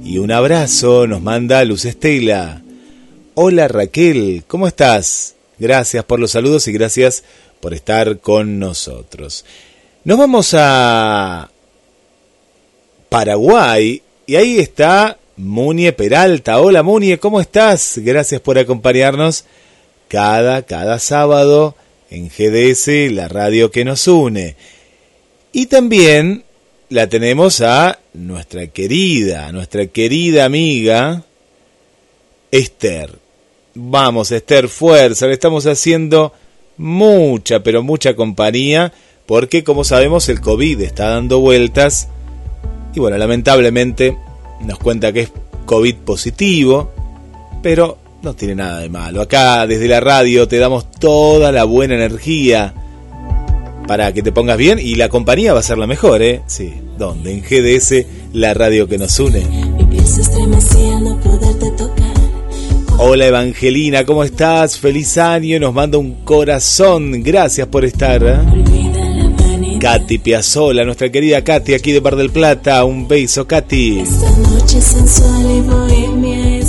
[0.03, 2.61] y un abrazo nos manda Luz Estela.
[3.35, 5.35] Hola Raquel, ¿cómo estás?
[5.59, 7.23] Gracias por los saludos y gracias
[7.59, 9.45] por estar con nosotros.
[10.03, 11.49] Nos vamos a
[13.09, 16.59] Paraguay y ahí está Munie Peralta.
[16.59, 17.93] Hola Munie, ¿cómo estás?
[17.97, 19.45] Gracias por acompañarnos
[20.07, 21.75] cada, cada sábado
[22.09, 24.55] en GDS, la radio que nos une.
[25.53, 26.43] Y también
[26.91, 31.23] la tenemos a nuestra querida, nuestra querida amiga
[32.51, 33.17] Esther.
[33.73, 36.33] Vamos, Esther, fuerza, le estamos haciendo
[36.75, 38.91] mucha, pero mucha compañía,
[39.25, 42.09] porque como sabemos el COVID está dando vueltas
[42.93, 44.17] y bueno, lamentablemente
[44.59, 45.31] nos cuenta que es
[45.65, 46.91] COVID positivo,
[47.63, 49.21] pero no tiene nada de malo.
[49.21, 52.80] Acá desde la radio te damos toda la buena energía
[53.91, 56.43] para que te pongas bien y la compañía va a ser la mejor, ¿eh?
[56.47, 57.33] Sí, ¿dónde?
[57.33, 59.43] En GDS, la radio que nos une.
[62.99, 64.79] Hola Evangelina, ¿cómo estás?
[64.79, 68.23] Feliz año, nos manda un corazón, gracias por estar.
[68.23, 69.77] ¿eh?
[69.81, 74.03] Katy Piazzola, nuestra querida Katy aquí de Bar del Plata, un beso Katy.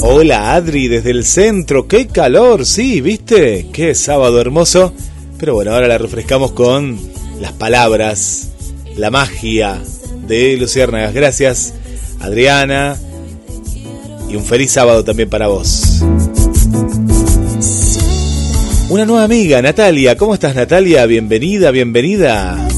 [0.02, 3.68] Hola Adri desde el centro, qué calor, sí, ¿viste?
[3.72, 4.92] Qué sábado hermoso.
[5.38, 7.11] Pero bueno, ahora la refrescamos con
[7.42, 8.50] las palabras,
[8.96, 9.82] la magia
[10.28, 11.12] de Luciérnagas.
[11.12, 11.74] Gracias
[12.20, 12.96] Adriana
[14.30, 16.02] y un feliz sábado también para vos.
[18.88, 20.16] Una nueva amiga, Natalia.
[20.16, 21.04] ¿Cómo estás Natalia?
[21.06, 22.68] Bienvenida, bienvenida.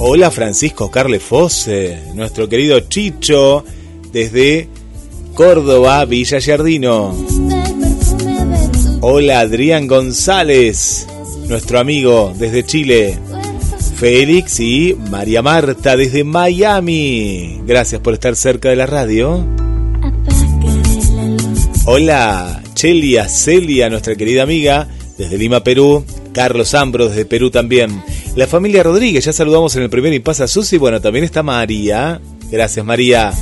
[0.00, 3.64] Hola Francisco Carle Fosse, nuestro querido Chicho
[4.12, 4.68] desde
[5.34, 7.14] Córdoba, Villa Giardino.
[9.00, 11.06] Hola Adrián González,
[11.46, 13.29] nuestro amigo desde Chile.
[14.00, 17.60] Félix y María Marta desde Miami.
[17.66, 19.46] Gracias por estar cerca de la radio.
[21.84, 24.88] Hola Chelia Celia, nuestra querida amiga
[25.18, 26.02] desde Lima, Perú.
[26.32, 28.02] Carlos Ambro desde Perú también.
[28.36, 30.78] La familia Rodríguez, ya saludamos en el primer y pasa Susi.
[30.78, 32.22] Bueno, también está María.
[32.50, 33.34] Gracias María.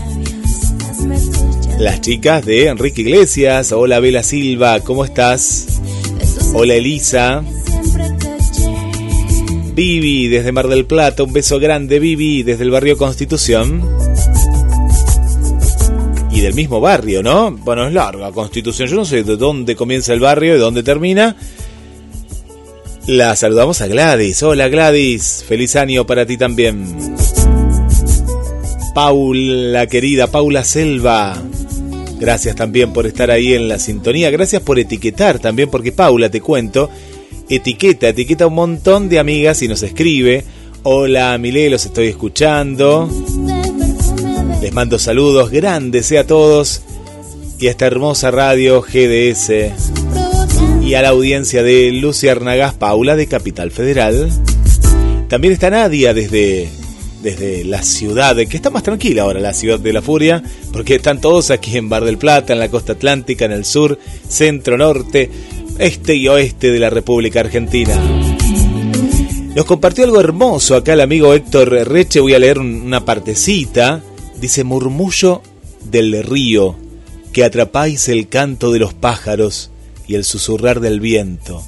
[1.79, 3.71] Las chicas de Enrique Iglesias.
[3.71, 5.81] Hola Vela Silva, ¿cómo estás?
[6.53, 7.45] Hola Elisa.
[9.79, 13.81] Vivi desde Mar del Plata, un beso grande Vivi desde el barrio Constitución.
[16.33, 17.53] Y del mismo barrio, ¿no?
[17.53, 21.37] Bueno, es larga Constitución, yo no sé de dónde comienza el barrio y dónde termina.
[23.07, 24.43] La saludamos a Gladys.
[24.43, 27.15] Hola Gladys, feliz año para ti también.
[28.97, 31.41] Paula querida, Paula Selva.
[32.19, 34.29] Gracias también por estar ahí en la sintonía.
[34.31, 36.91] Gracias por etiquetar también, porque Paula, te cuento,
[37.49, 40.45] etiqueta, etiqueta un montón de amigas y nos escribe.
[40.83, 43.09] Hola, Milé, los estoy escuchando.
[44.61, 46.83] Les mando saludos grandes eh, a todos
[47.59, 49.51] y a esta hermosa radio GDS
[50.83, 54.31] y a la audiencia de Lucia Arnagás Paula de Capital Federal.
[55.29, 56.69] También está Nadia desde,
[57.23, 60.43] desde la ciudad, que está más tranquila ahora, la ciudad de la furia,
[60.73, 63.99] porque están todos aquí en Bar del Plata, en la costa atlántica, en el sur,
[64.29, 65.31] centro, norte,
[65.79, 67.95] este y oeste de la República Argentina.
[69.55, 74.03] Nos compartió algo hermoso acá el amigo Héctor Reche, voy a leer un- una partecita.
[74.41, 75.43] Dice, murmullo
[75.85, 76.77] del río,
[77.33, 79.71] que atrapáis el canto de los pájaros
[80.07, 81.63] y el susurrar del viento.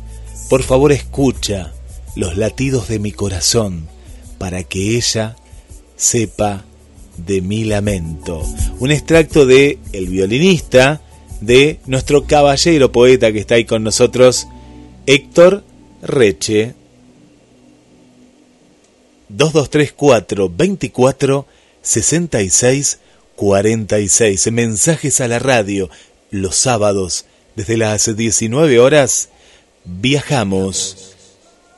[0.49, 1.73] Por favor escucha
[2.17, 3.89] los latidos de mi corazón
[4.39, 5.37] para que ella
[5.97, 6.65] sepa
[7.17, 8.43] de mi lamento.
[8.79, 11.01] Un extracto de El violinista,
[11.41, 14.47] de nuestro caballero poeta que está ahí con nosotros,
[15.07, 15.65] Héctor
[16.03, 16.75] Reche.
[19.29, 21.47] 2234 24
[21.83, 22.99] 66
[23.37, 24.53] 46.
[24.53, 25.89] Mensajes a la radio.
[26.31, 27.25] Los sábados,
[27.57, 29.31] desde las 19 horas,
[29.85, 31.15] viajamos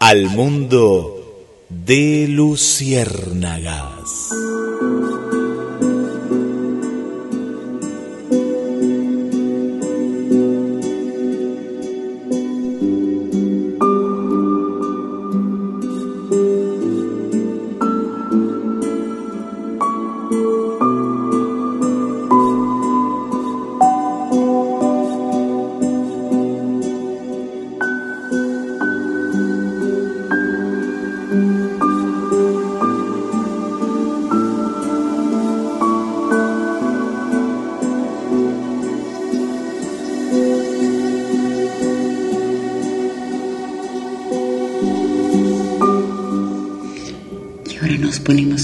[0.00, 1.22] al mundo
[1.68, 4.02] de luciérnagas.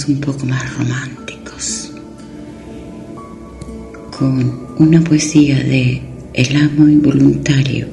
[0.09, 1.91] Un poco más románticos.
[4.17, 6.03] Con una poesía de
[6.33, 7.87] El amo involuntario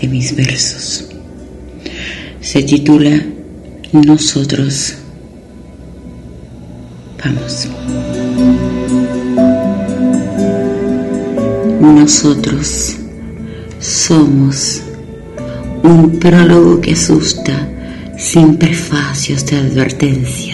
[0.00, 1.06] de mis versos.
[2.40, 3.22] Se titula
[3.92, 4.94] Nosotros.
[7.22, 7.68] Vamos.
[11.80, 12.96] Nosotros
[13.80, 14.82] somos
[15.82, 17.68] un prólogo que asusta
[18.16, 20.47] sin prefacios de advertencias.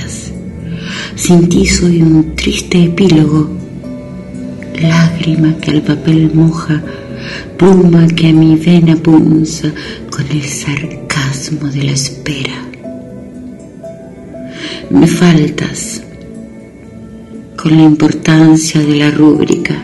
[1.27, 3.49] Sin ti soy un triste epílogo,
[4.79, 6.83] lágrima que al papel moja,
[7.57, 9.73] pluma que a mi vena punza
[10.11, 12.53] con el sarcasmo de la espera.
[14.91, 16.03] Me faltas
[17.57, 19.83] con la importancia de la rúbrica.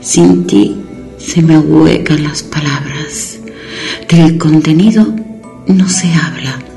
[0.00, 0.76] Sin ti
[1.18, 3.38] se me ahuecan las palabras.
[4.08, 5.14] Del contenido
[5.66, 6.73] no se habla.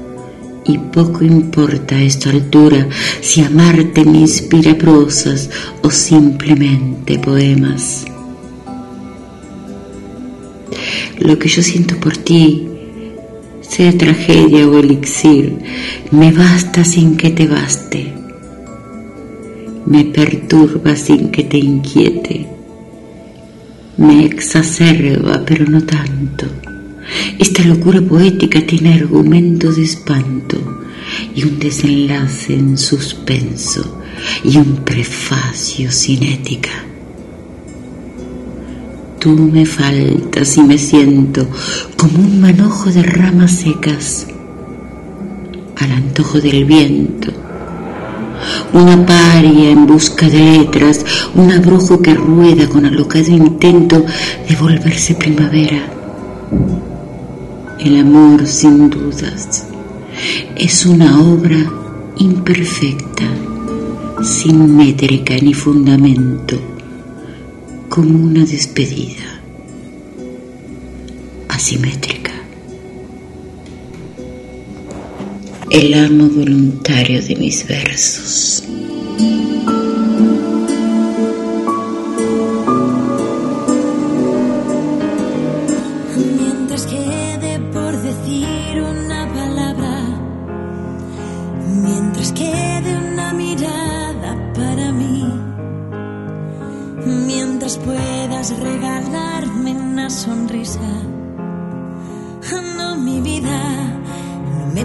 [0.68, 2.90] Y poco importa a esta altura
[3.22, 5.50] si amarte me inspira prosas
[5.82, 8.06] o simplemente poemas.
[11.20, 12.68] Lo que yo siento por ti,
[13.62, 15.58] sea tragedia o elixir,
[16.12, 18.14] me basta sin que te baste.
[19.86, 22.46] Me perturba sin que te inquiete.
[23.96, 26.46] Me exacerba, pero no tanto.
[27.40, 30.58] Esta locura poética tiene argumento de espanto
[31.36, 34.02] y un desenlace en suspenso
[34.44, 36.72] y un prefacio sin ética.
[39.20, 41.48] Tú me faltas y me siento
[41.98, 44.28] como un manojo de ramas secas
[45.76, 47.32] al antojo del viento.
[48.74, 51.04] Una paria en busca de letras,
[51.36, 54.06] un abrujo que rueda con alocado intento
[54.48, 55.94] de volverse primavera.
[57.80, 59.68] El amor, sin dudas,
[60.56, 61.58] es una obra
[62.18, 63.26] imperfecta,
[64.24, 66.60] sin métrica ni fundamento,
[67.88, 69.42] como una despedida
[71.50, 72.32] asimétrica.
[75.70, 78.64] El amo voluntario de mis versos.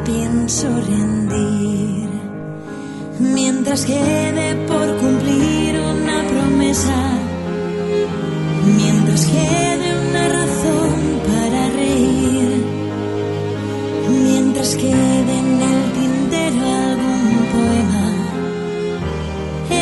[0.05, 2.09] Pienso rendir.
[3.19, 7.19] Mientras quede por cumplir una promesa,
[8.77, 10.93] mientras quede una razón
[11.29, 12.65] para reír,
[14.25, 18.07] mientras quede en el tintero algún poema,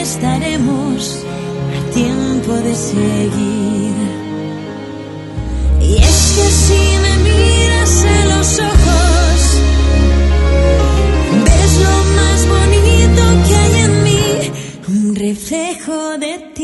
[0.00, 1.24] estaremos
[1.76, 3.69] a tiempo de seguir.
[15.80, 16.59] Reflejo de ti.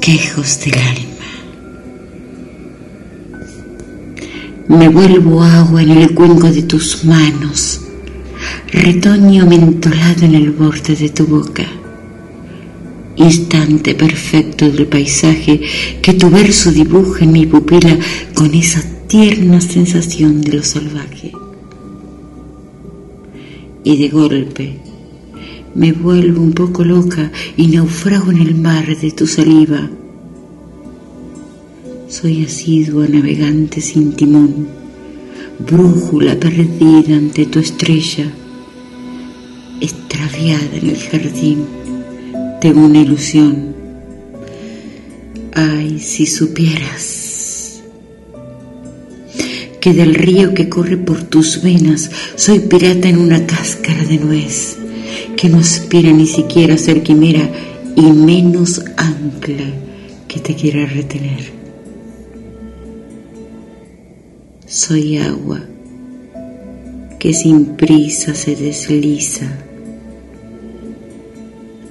[0.00, 1.26] Bosquejos del alma.
[4.68, 7.82] Me vuelvo agua en el cuenco de tus manos,
[8.72, 11.66] retoño mentolado en el borde de tu boca,
[13.16, 15.60] instante perfecto del paisaje
[16.00, 17.98] que tu verso dibuja en mi pupila
[18.34, 21.32] con esa tierna sensación de lo salvaje.
[23.84, 24.89] Y de golpe
[25.74, 29.88] me vuelvo un poco loca y naufrago en el mar de tu saliva.
[32.08, 34.66] Soy asidua navegante sin timón,
[35.60, 38.26] brújula perdida ante tu estrella,
[39.80, 41.64] extraviada en el jardín
[42.60, 43.74] de una ilusión.
[45.54, 47.82] Ay, si supieras
[49.80, 54.79] que del río que corre por tus venas soy pirata en una cáscara de nuez
[55.40, 57.50] que no aspira ni siquiera a ser quimera
[57.96, 59.64] y menos ancla
[60.28, 61.50] que te quiera retener.
[64.66, 65.62] Soy agua
[67.18, 69.46] que sin prisa se desliza,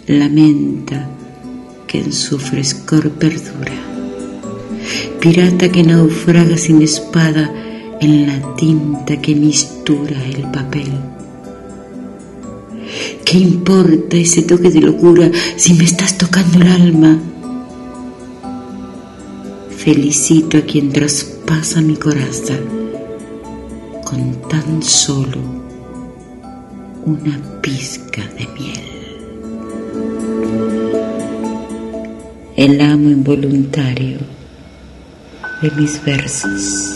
[0.06, 1.10] lamenta
[1.88, 3.74] que en su frescor perdura,
[5.20, 7.52] pirata que naufraga sin espada
[8.00, 11.19] en la tinta que mistura el papel.
[13.26, 17.20] ¿Qué importa ese toque de locura si me estás tocando el alma?
[19.70, 22.56] Felicito a quien traspasa mi coraza
[24.04, 25.40] con tan solo
[27.06, 28.90] una pizca de miel.
[32.56, 34.18] El amo involuntario
[35.62, 36.96] de mis versos.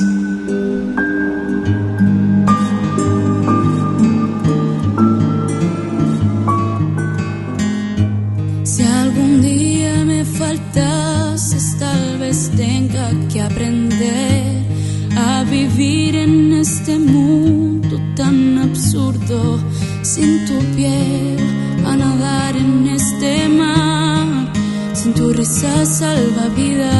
[16.84, 19.58] Este mundo tan absurdo,
[20.02, 21.38] sin tu piel,
[21.86, 24.52] a nadar en este mar,
[24.92, 26.92] sin tu risa salvavidas.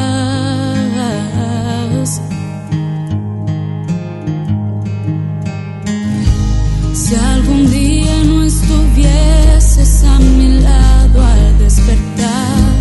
[6.94, 12.72] Si algún día no estuvieses a mi lado al despertar,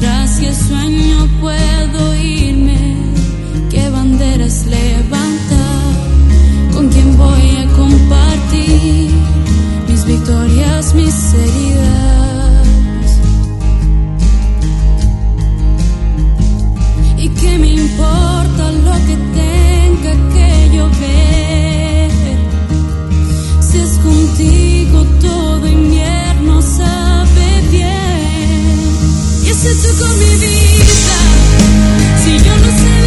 [0.00, 0.97] tras el sueño
[10.28, 12.66] mis victorias, mis heridas.
[17.16, 22.10] ¿Y qué me importa lo que tenga que llover?
[23.60, 28.80] Si es contigo todo invierno sabe bien.
[29.44, 31.18] Y es tú con mi vida.
[32.22, 32.97] Si yo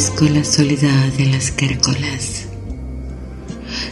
[0.00, 2.46] padezco la soledad de las caracolas,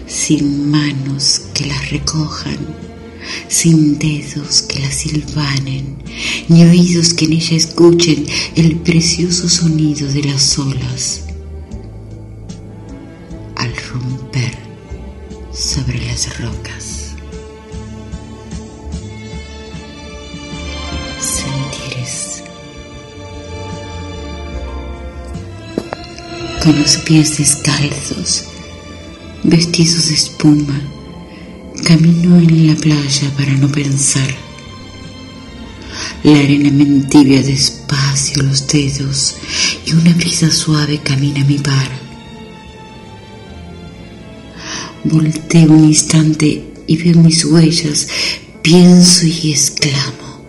[0.06, 2.56] sin manos que las recojan,
[3.48, 5.96] sin dedos que las silvanen,
[6.48, 8.24] ni oídos que en ella escuchen
[8.56, 11.27] el precioso sonido de las olas
[26.68, 28.44] con los pies descalzos,
[29.42, 30.78] vestidos de espuma,
[31.82, 34.28] camino en la playa para no pensar.
[36.24, 39.36] La arena me entibia despacio los dedos
[39.86, 41.88] y una brisa suave camina a mi par.
[45.04, 48.08] Volteo un instante y veo mis huellas,
[48.60, 50.44] pienso y exclamo,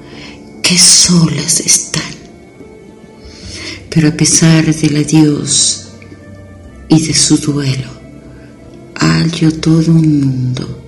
[0.63, 2.13] qué solas están.
[3.89, 5.78] Pero a pesar del adiós
[6.89, 7.89] y de su duelo,
[8.95, 10.83] hallo todo un mundo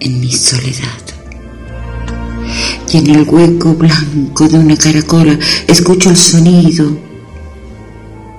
[0.00, 1.02] en mi soledad.
[2.92, 5.38] Y en el hueco blanco de una caracola
[5.68, 6.98] escucho el sonido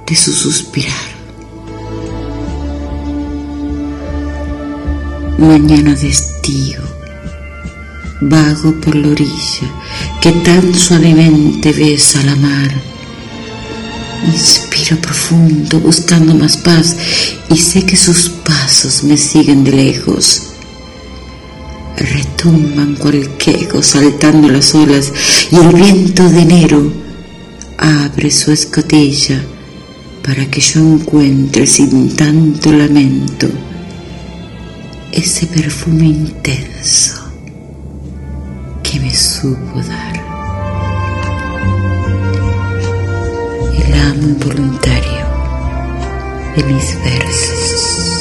[0.06, 1.14] de su suspirar.
[5.38, 6.12] Mañana de
[8.30, 9.68] vago por la orilla
[10.22, 12.72] que tan suavemente besa la mar.
[14.92, 16.98] Profundo buscando más paz
[17.50, 20.42] y sé que sus pasos me siguen de lejos.
[21.96, 25.14] Retumban cual quejo saltando las olas
[25.52, 26.92] y el viento de enero
[27.78, 29.42] abre su escotilla
[30.22, 33.48] para que yo encuentre sin tanto lamento
[35.14, 37.24] ese perfume intenso
[38.84, 40.13] que me supo dar.
[43.94, 45.26] El amo involuntario
[46.56, 48.13] de mis versos.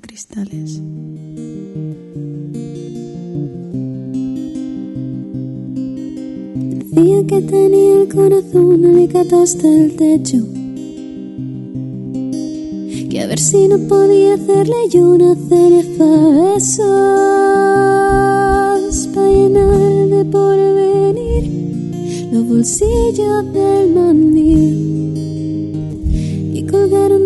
[0.00, 0.80] Cristales.
[6.54, 10.46] Decía que tenía el corazón alicatado hasta el techo.
[13.10, 16.78] Que a ver si no podía hacerle yo una cerefa de esos
[19.08, 21.50] para llenar de porvenir
[22.32, 25.23] los bolsillos del mandil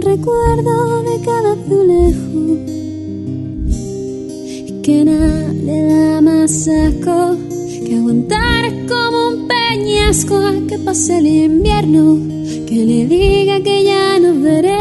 [0.09, 2.41] recuerdo de cada azulejo.
[4.69, 7.37] Y que nada le da más asco
[7.85, 12.19] que aguantar como un peñasco a que pase el invierno
[12.67, 14.79] que le diga que ya nos veremos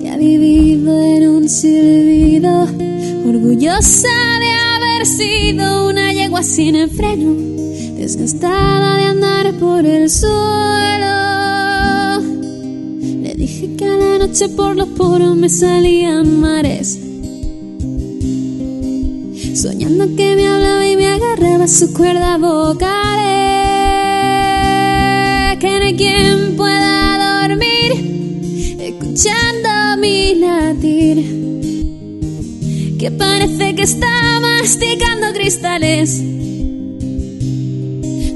[0.00, 2.68] que ha vivido en un silbido
[3.28, 7.34] orgullosa de haber sido una yegua sin freno
[7.96, 11.31] desgastada de andar por el suelo
[13.76, 16.98] que a la noche por los poros me salían mares
[19.54, 22.78] Soñando que me hablaba y me agarraba sus cuerdas vocales.
[25.60, 29.68] Que no hay quien pueda dormir escuchando
[30.00, 31.18] mi latir.
[32.98, 36.16] Que parece que está masticando cristales.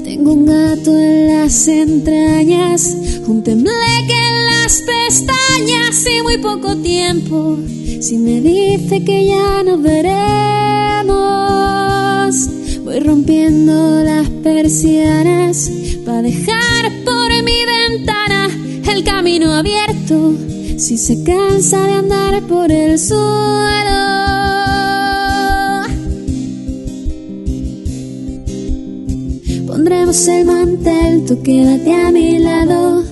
[0.03, 4.36] Tengo un gato en las entrañas, un tembleque en
[4.67, 7.57] las pestañas y muy poco tiempo.
[8.01, 11.15] Si me dice que ya nos veremos,
[12.83, 15.71] voy rompiendo las persianas
[16.05, 18.49] para dejar por mi ventana
[18.91, 20.33] el camino abierto.
[20.77, 23.37] Si se cansa de andar por el suelo.
[29.65, 33.06] Pondremos el mantel, tú quédate a mi lado.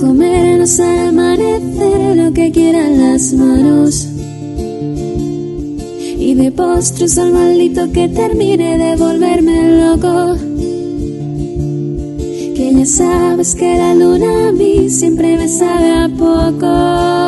[0.00, 4.08] Comernos al amanecer lo que quieran las manos.
[6.18, 10.36] Y de postres al maldito que termine de volverme loco.
[12.56, 17.20] Que ya sabes que la luna a mí siempre me sabe a poco.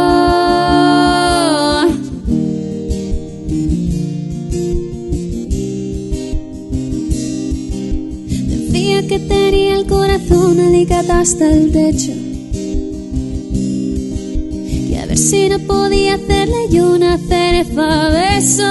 [9.09, 12.22] Que tenía el corazón alicata hasta el techo.
[15.66, 18.66] Podía hacerle yo una cerefa besos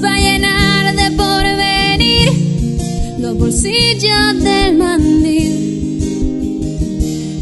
[0.00, 2.30] para llenar de porvenir
[3.18, 6.00] los bolsillos del mandil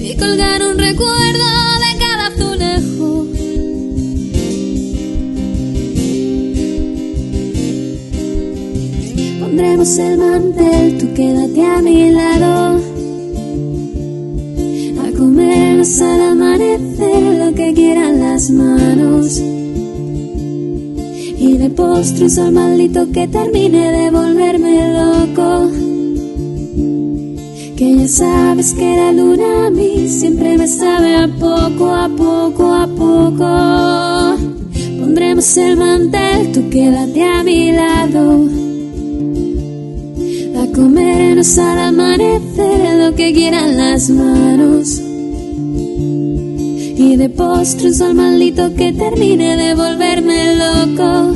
[0.01, 3.27] y colgar un recuerdo de cada azulejo.
[9.41, 12.88] Pondremos el mantel, tú quédate a mi lado.
[16.99, 19.39] Amanecer lo que quieran las manos.
[21.41, 25.71] Y de postre un sol maldito que termine de volverme loco.
[27.77, 32.75] Que ya sabes que la luna a mí siempre me sabe a poco, a poco,
[32.75, 34.37] a poco.
[34.99, 38.49] Pondremos el mantel, tú quédate a mi lado.
[40.61, 45.08] A comernos al amanecer lo que quieran las manos.
[47.01, 51.33] Y de postre un sol maldito que termine de volverme loco.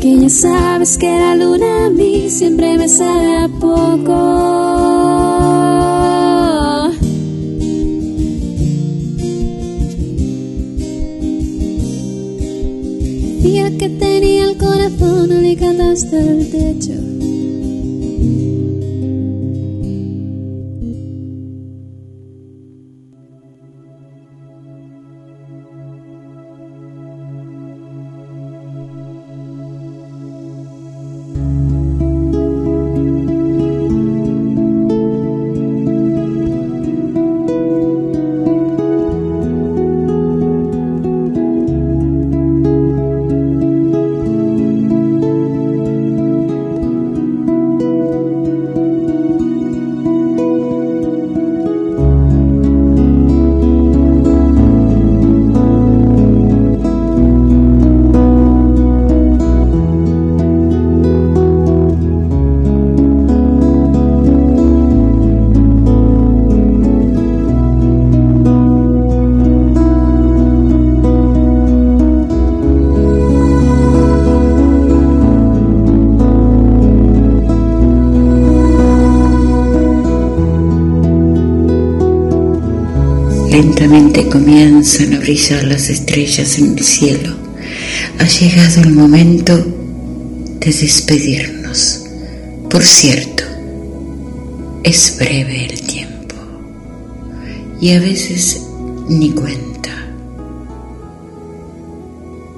[0.00, 4.16] Que ya sabes que la luna a mí siempre me sabe a poco.
[13.42, 16.94] Decía que tenía el corazón alicatado hasta el techo.
[84.30, 87.36] Comienzan a brillar las estrellas en el cielo.
[88.18, 92.04] Ha llegado el momento de despedirnos.
[92.70, 93.42] Por cierto,
[94.84, 96.36] es breve el tiempo
[97.80, 98.62] y a veces
[99.08, 99.90] ni cuenta.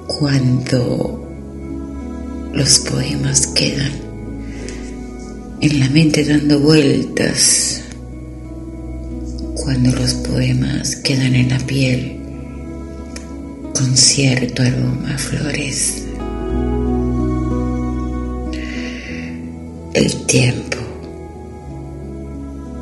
[0.07, 1.19] Cuando
[2.53, 3.91] los poemas quedan
[5.59, 7.72] en la mente dando vueltas
[11.03, 12.17] quedan en la piel
[13.73, 16.03] con cierto aroma a flores.
[19.93, 20.77] El tiempo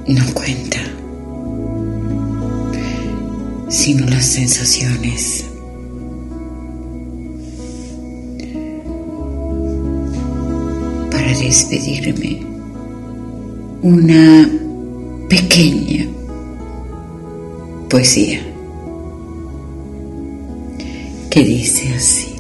[0.08, 0.80] no cuenta,
[3.70, 5.46] sino las sensaciones.
[11.12, 12.42] Para despedirme,
[13.84, 14.50] una
[15.30, 16.08] pequeña
[17.92, 18.40] poesía
[21.30, 22.36] que dice así.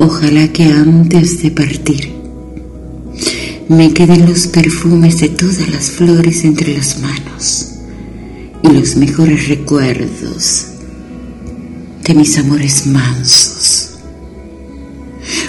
[0.00, 2.12] Ojalá que antes de partir
[3.68, 7.74] me queden los perfumes de todas las flores entre las manos
[8.64, 10.66] y los mejores recuerdos
[12.02, 13.90] de mis amores mansos.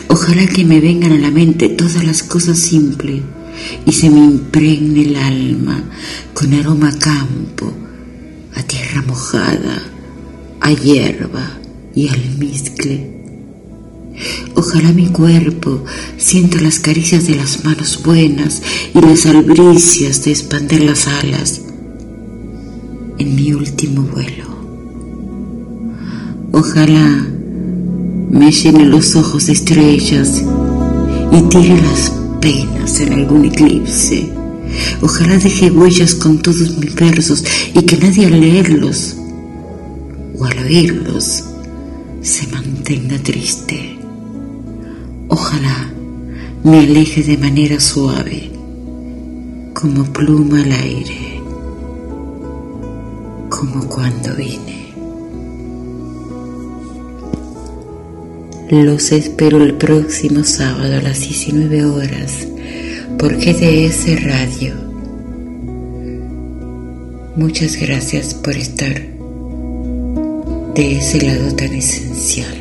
[0.09, 3.23] Ojalá que me vengan a la mente todas las cosas simples
[3.85, 5.83] y se me impregne el alma
[6.33, 7.71] con aroma a campo,
[8.55, 9.83] a tierra mojada,
[10.61, 11.59] a hierba
[11.95, 13.19] y almizcle.
[14.55, 15.83] Ojalá mi cuerpo
[16.17, 18.61] sienta las caricias de las manos buenas
[18.93, 21.61] y las albricias de expander las alas
[23.17, 24.49] en mi último vuelo.
[26.51, 27.27] Ojalá
[28.29, 30.43] me llene los ojos de estrellas
[31.31, 34.29] y tire las penas en algún eclipse.
[35.01, 37.43] Ojalá deje huellas con todos mis versos
[37.73, 39.15] y que nadie al leerlos
[40.37, 41.43] o al oírlos
[42.21, 43.97] se mantenga triste.
[45.27, 45.91] Ojalá
[46.63, 48.51] me aleje de manera suave,
[49.73, 51.41] como pluma al aire,
[53.49, 54.78] como cuando vine.
[58.69, 62.47] Los espero el próximo sábado a las 19 horas
[63.17, 64.75] por GDS Radio.
[67.35, 68.93] Muchas gracias por estar
[70.75, 72.58] de ese lado tan esencial.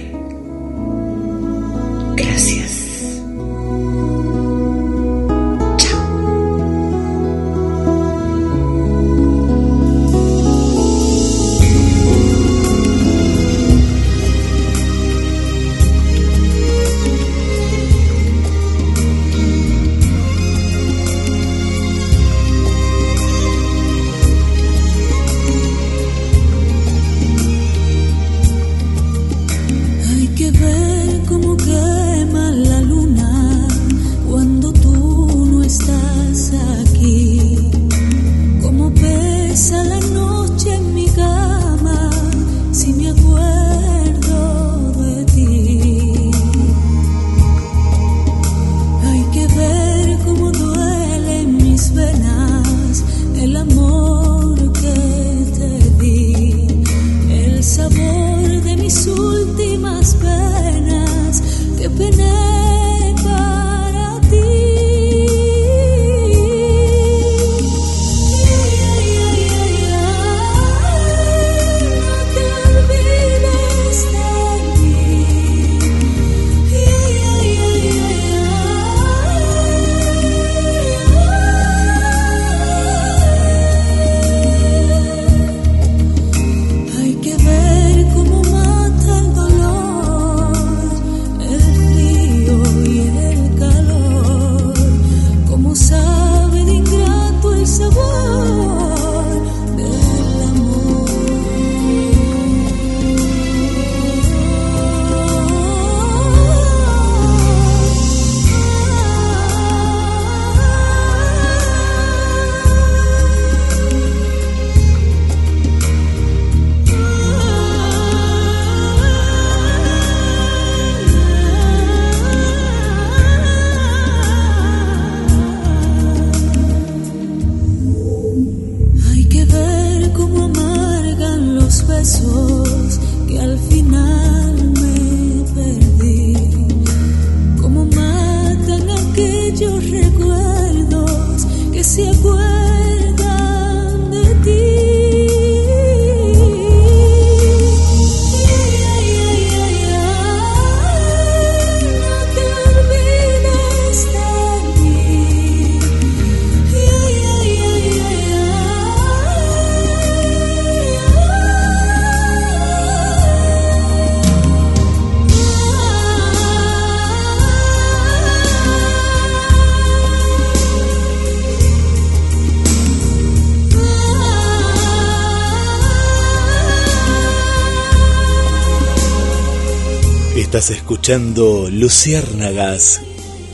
[181.09, 183.01] Escuchando Luciérnagas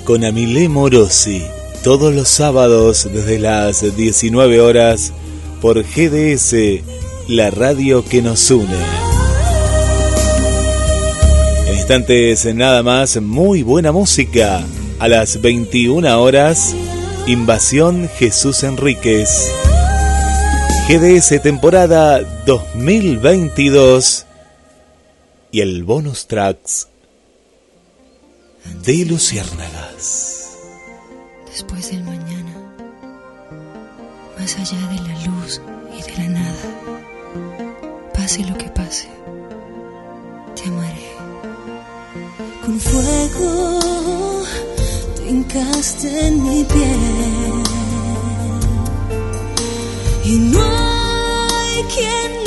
[0.02, 1.40] con Amilé Morosi
[1.84, 5.12] todos los sábados desde las 19 horas
[5.60, 6.82] por GDS,
[7.28, 8.76] la radio que nos une.
[11.68, 14.64] En instantes nada más, muy buena música.
[14.98, 16.74] A las 21 horas,
[17.28, 19.48] Invasión Jesús Enríquez.
[20.88, 24.26] GDS temporada 2022
[25.52, 26.88] y el bonus tracks
[28.64, 30.58] de Luciérnagas.
[31.46, 32.52] Después del mañana,
[34.38, 35.60] más allá de la luz
[35.96, 36.64] y de la nada,
[38.12, 39.08] pase lo que pase,
[40.56, 41.12] te amaré.
[42.64, 44.42] Con fuego
[45.16, 47.62] te hincaste en mi piel
[50.24, 52.43] y no hay quien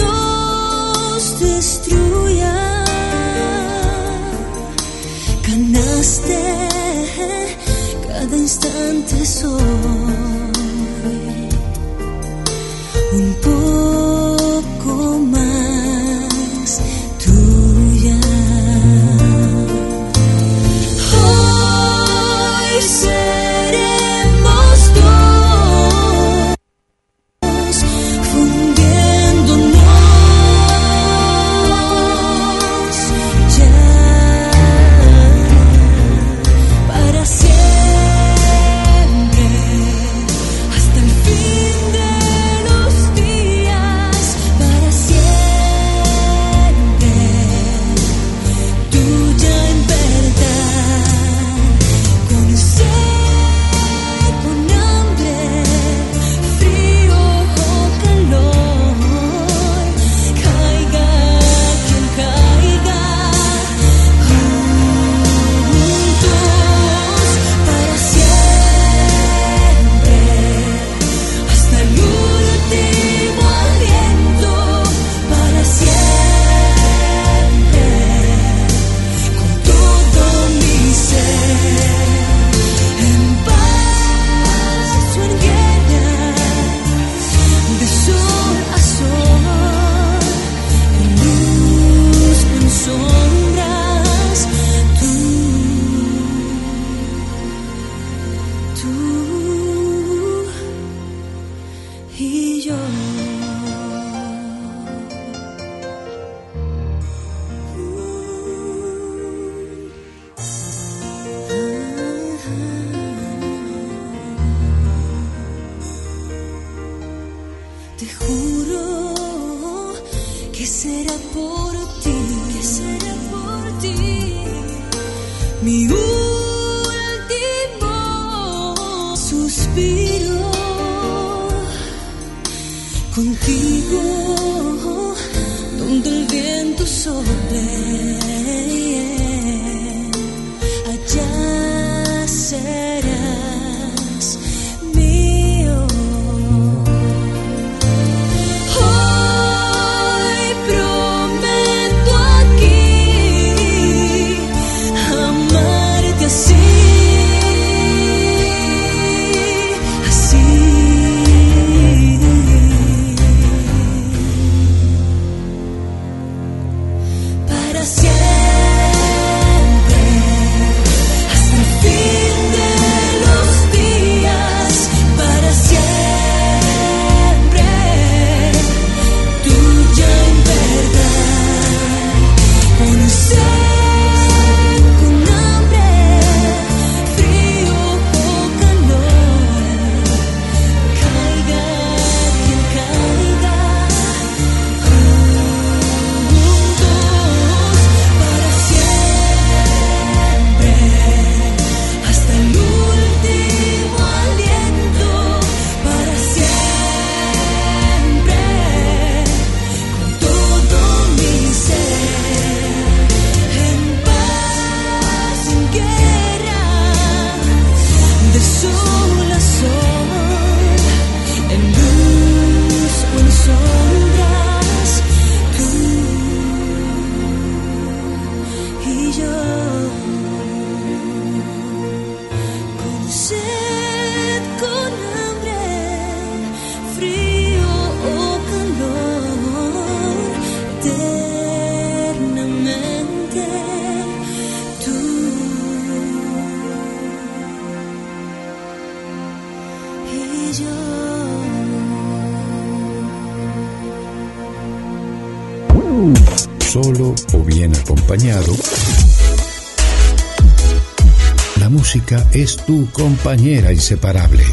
[262.34, 264.44] es tu compañera inseparable.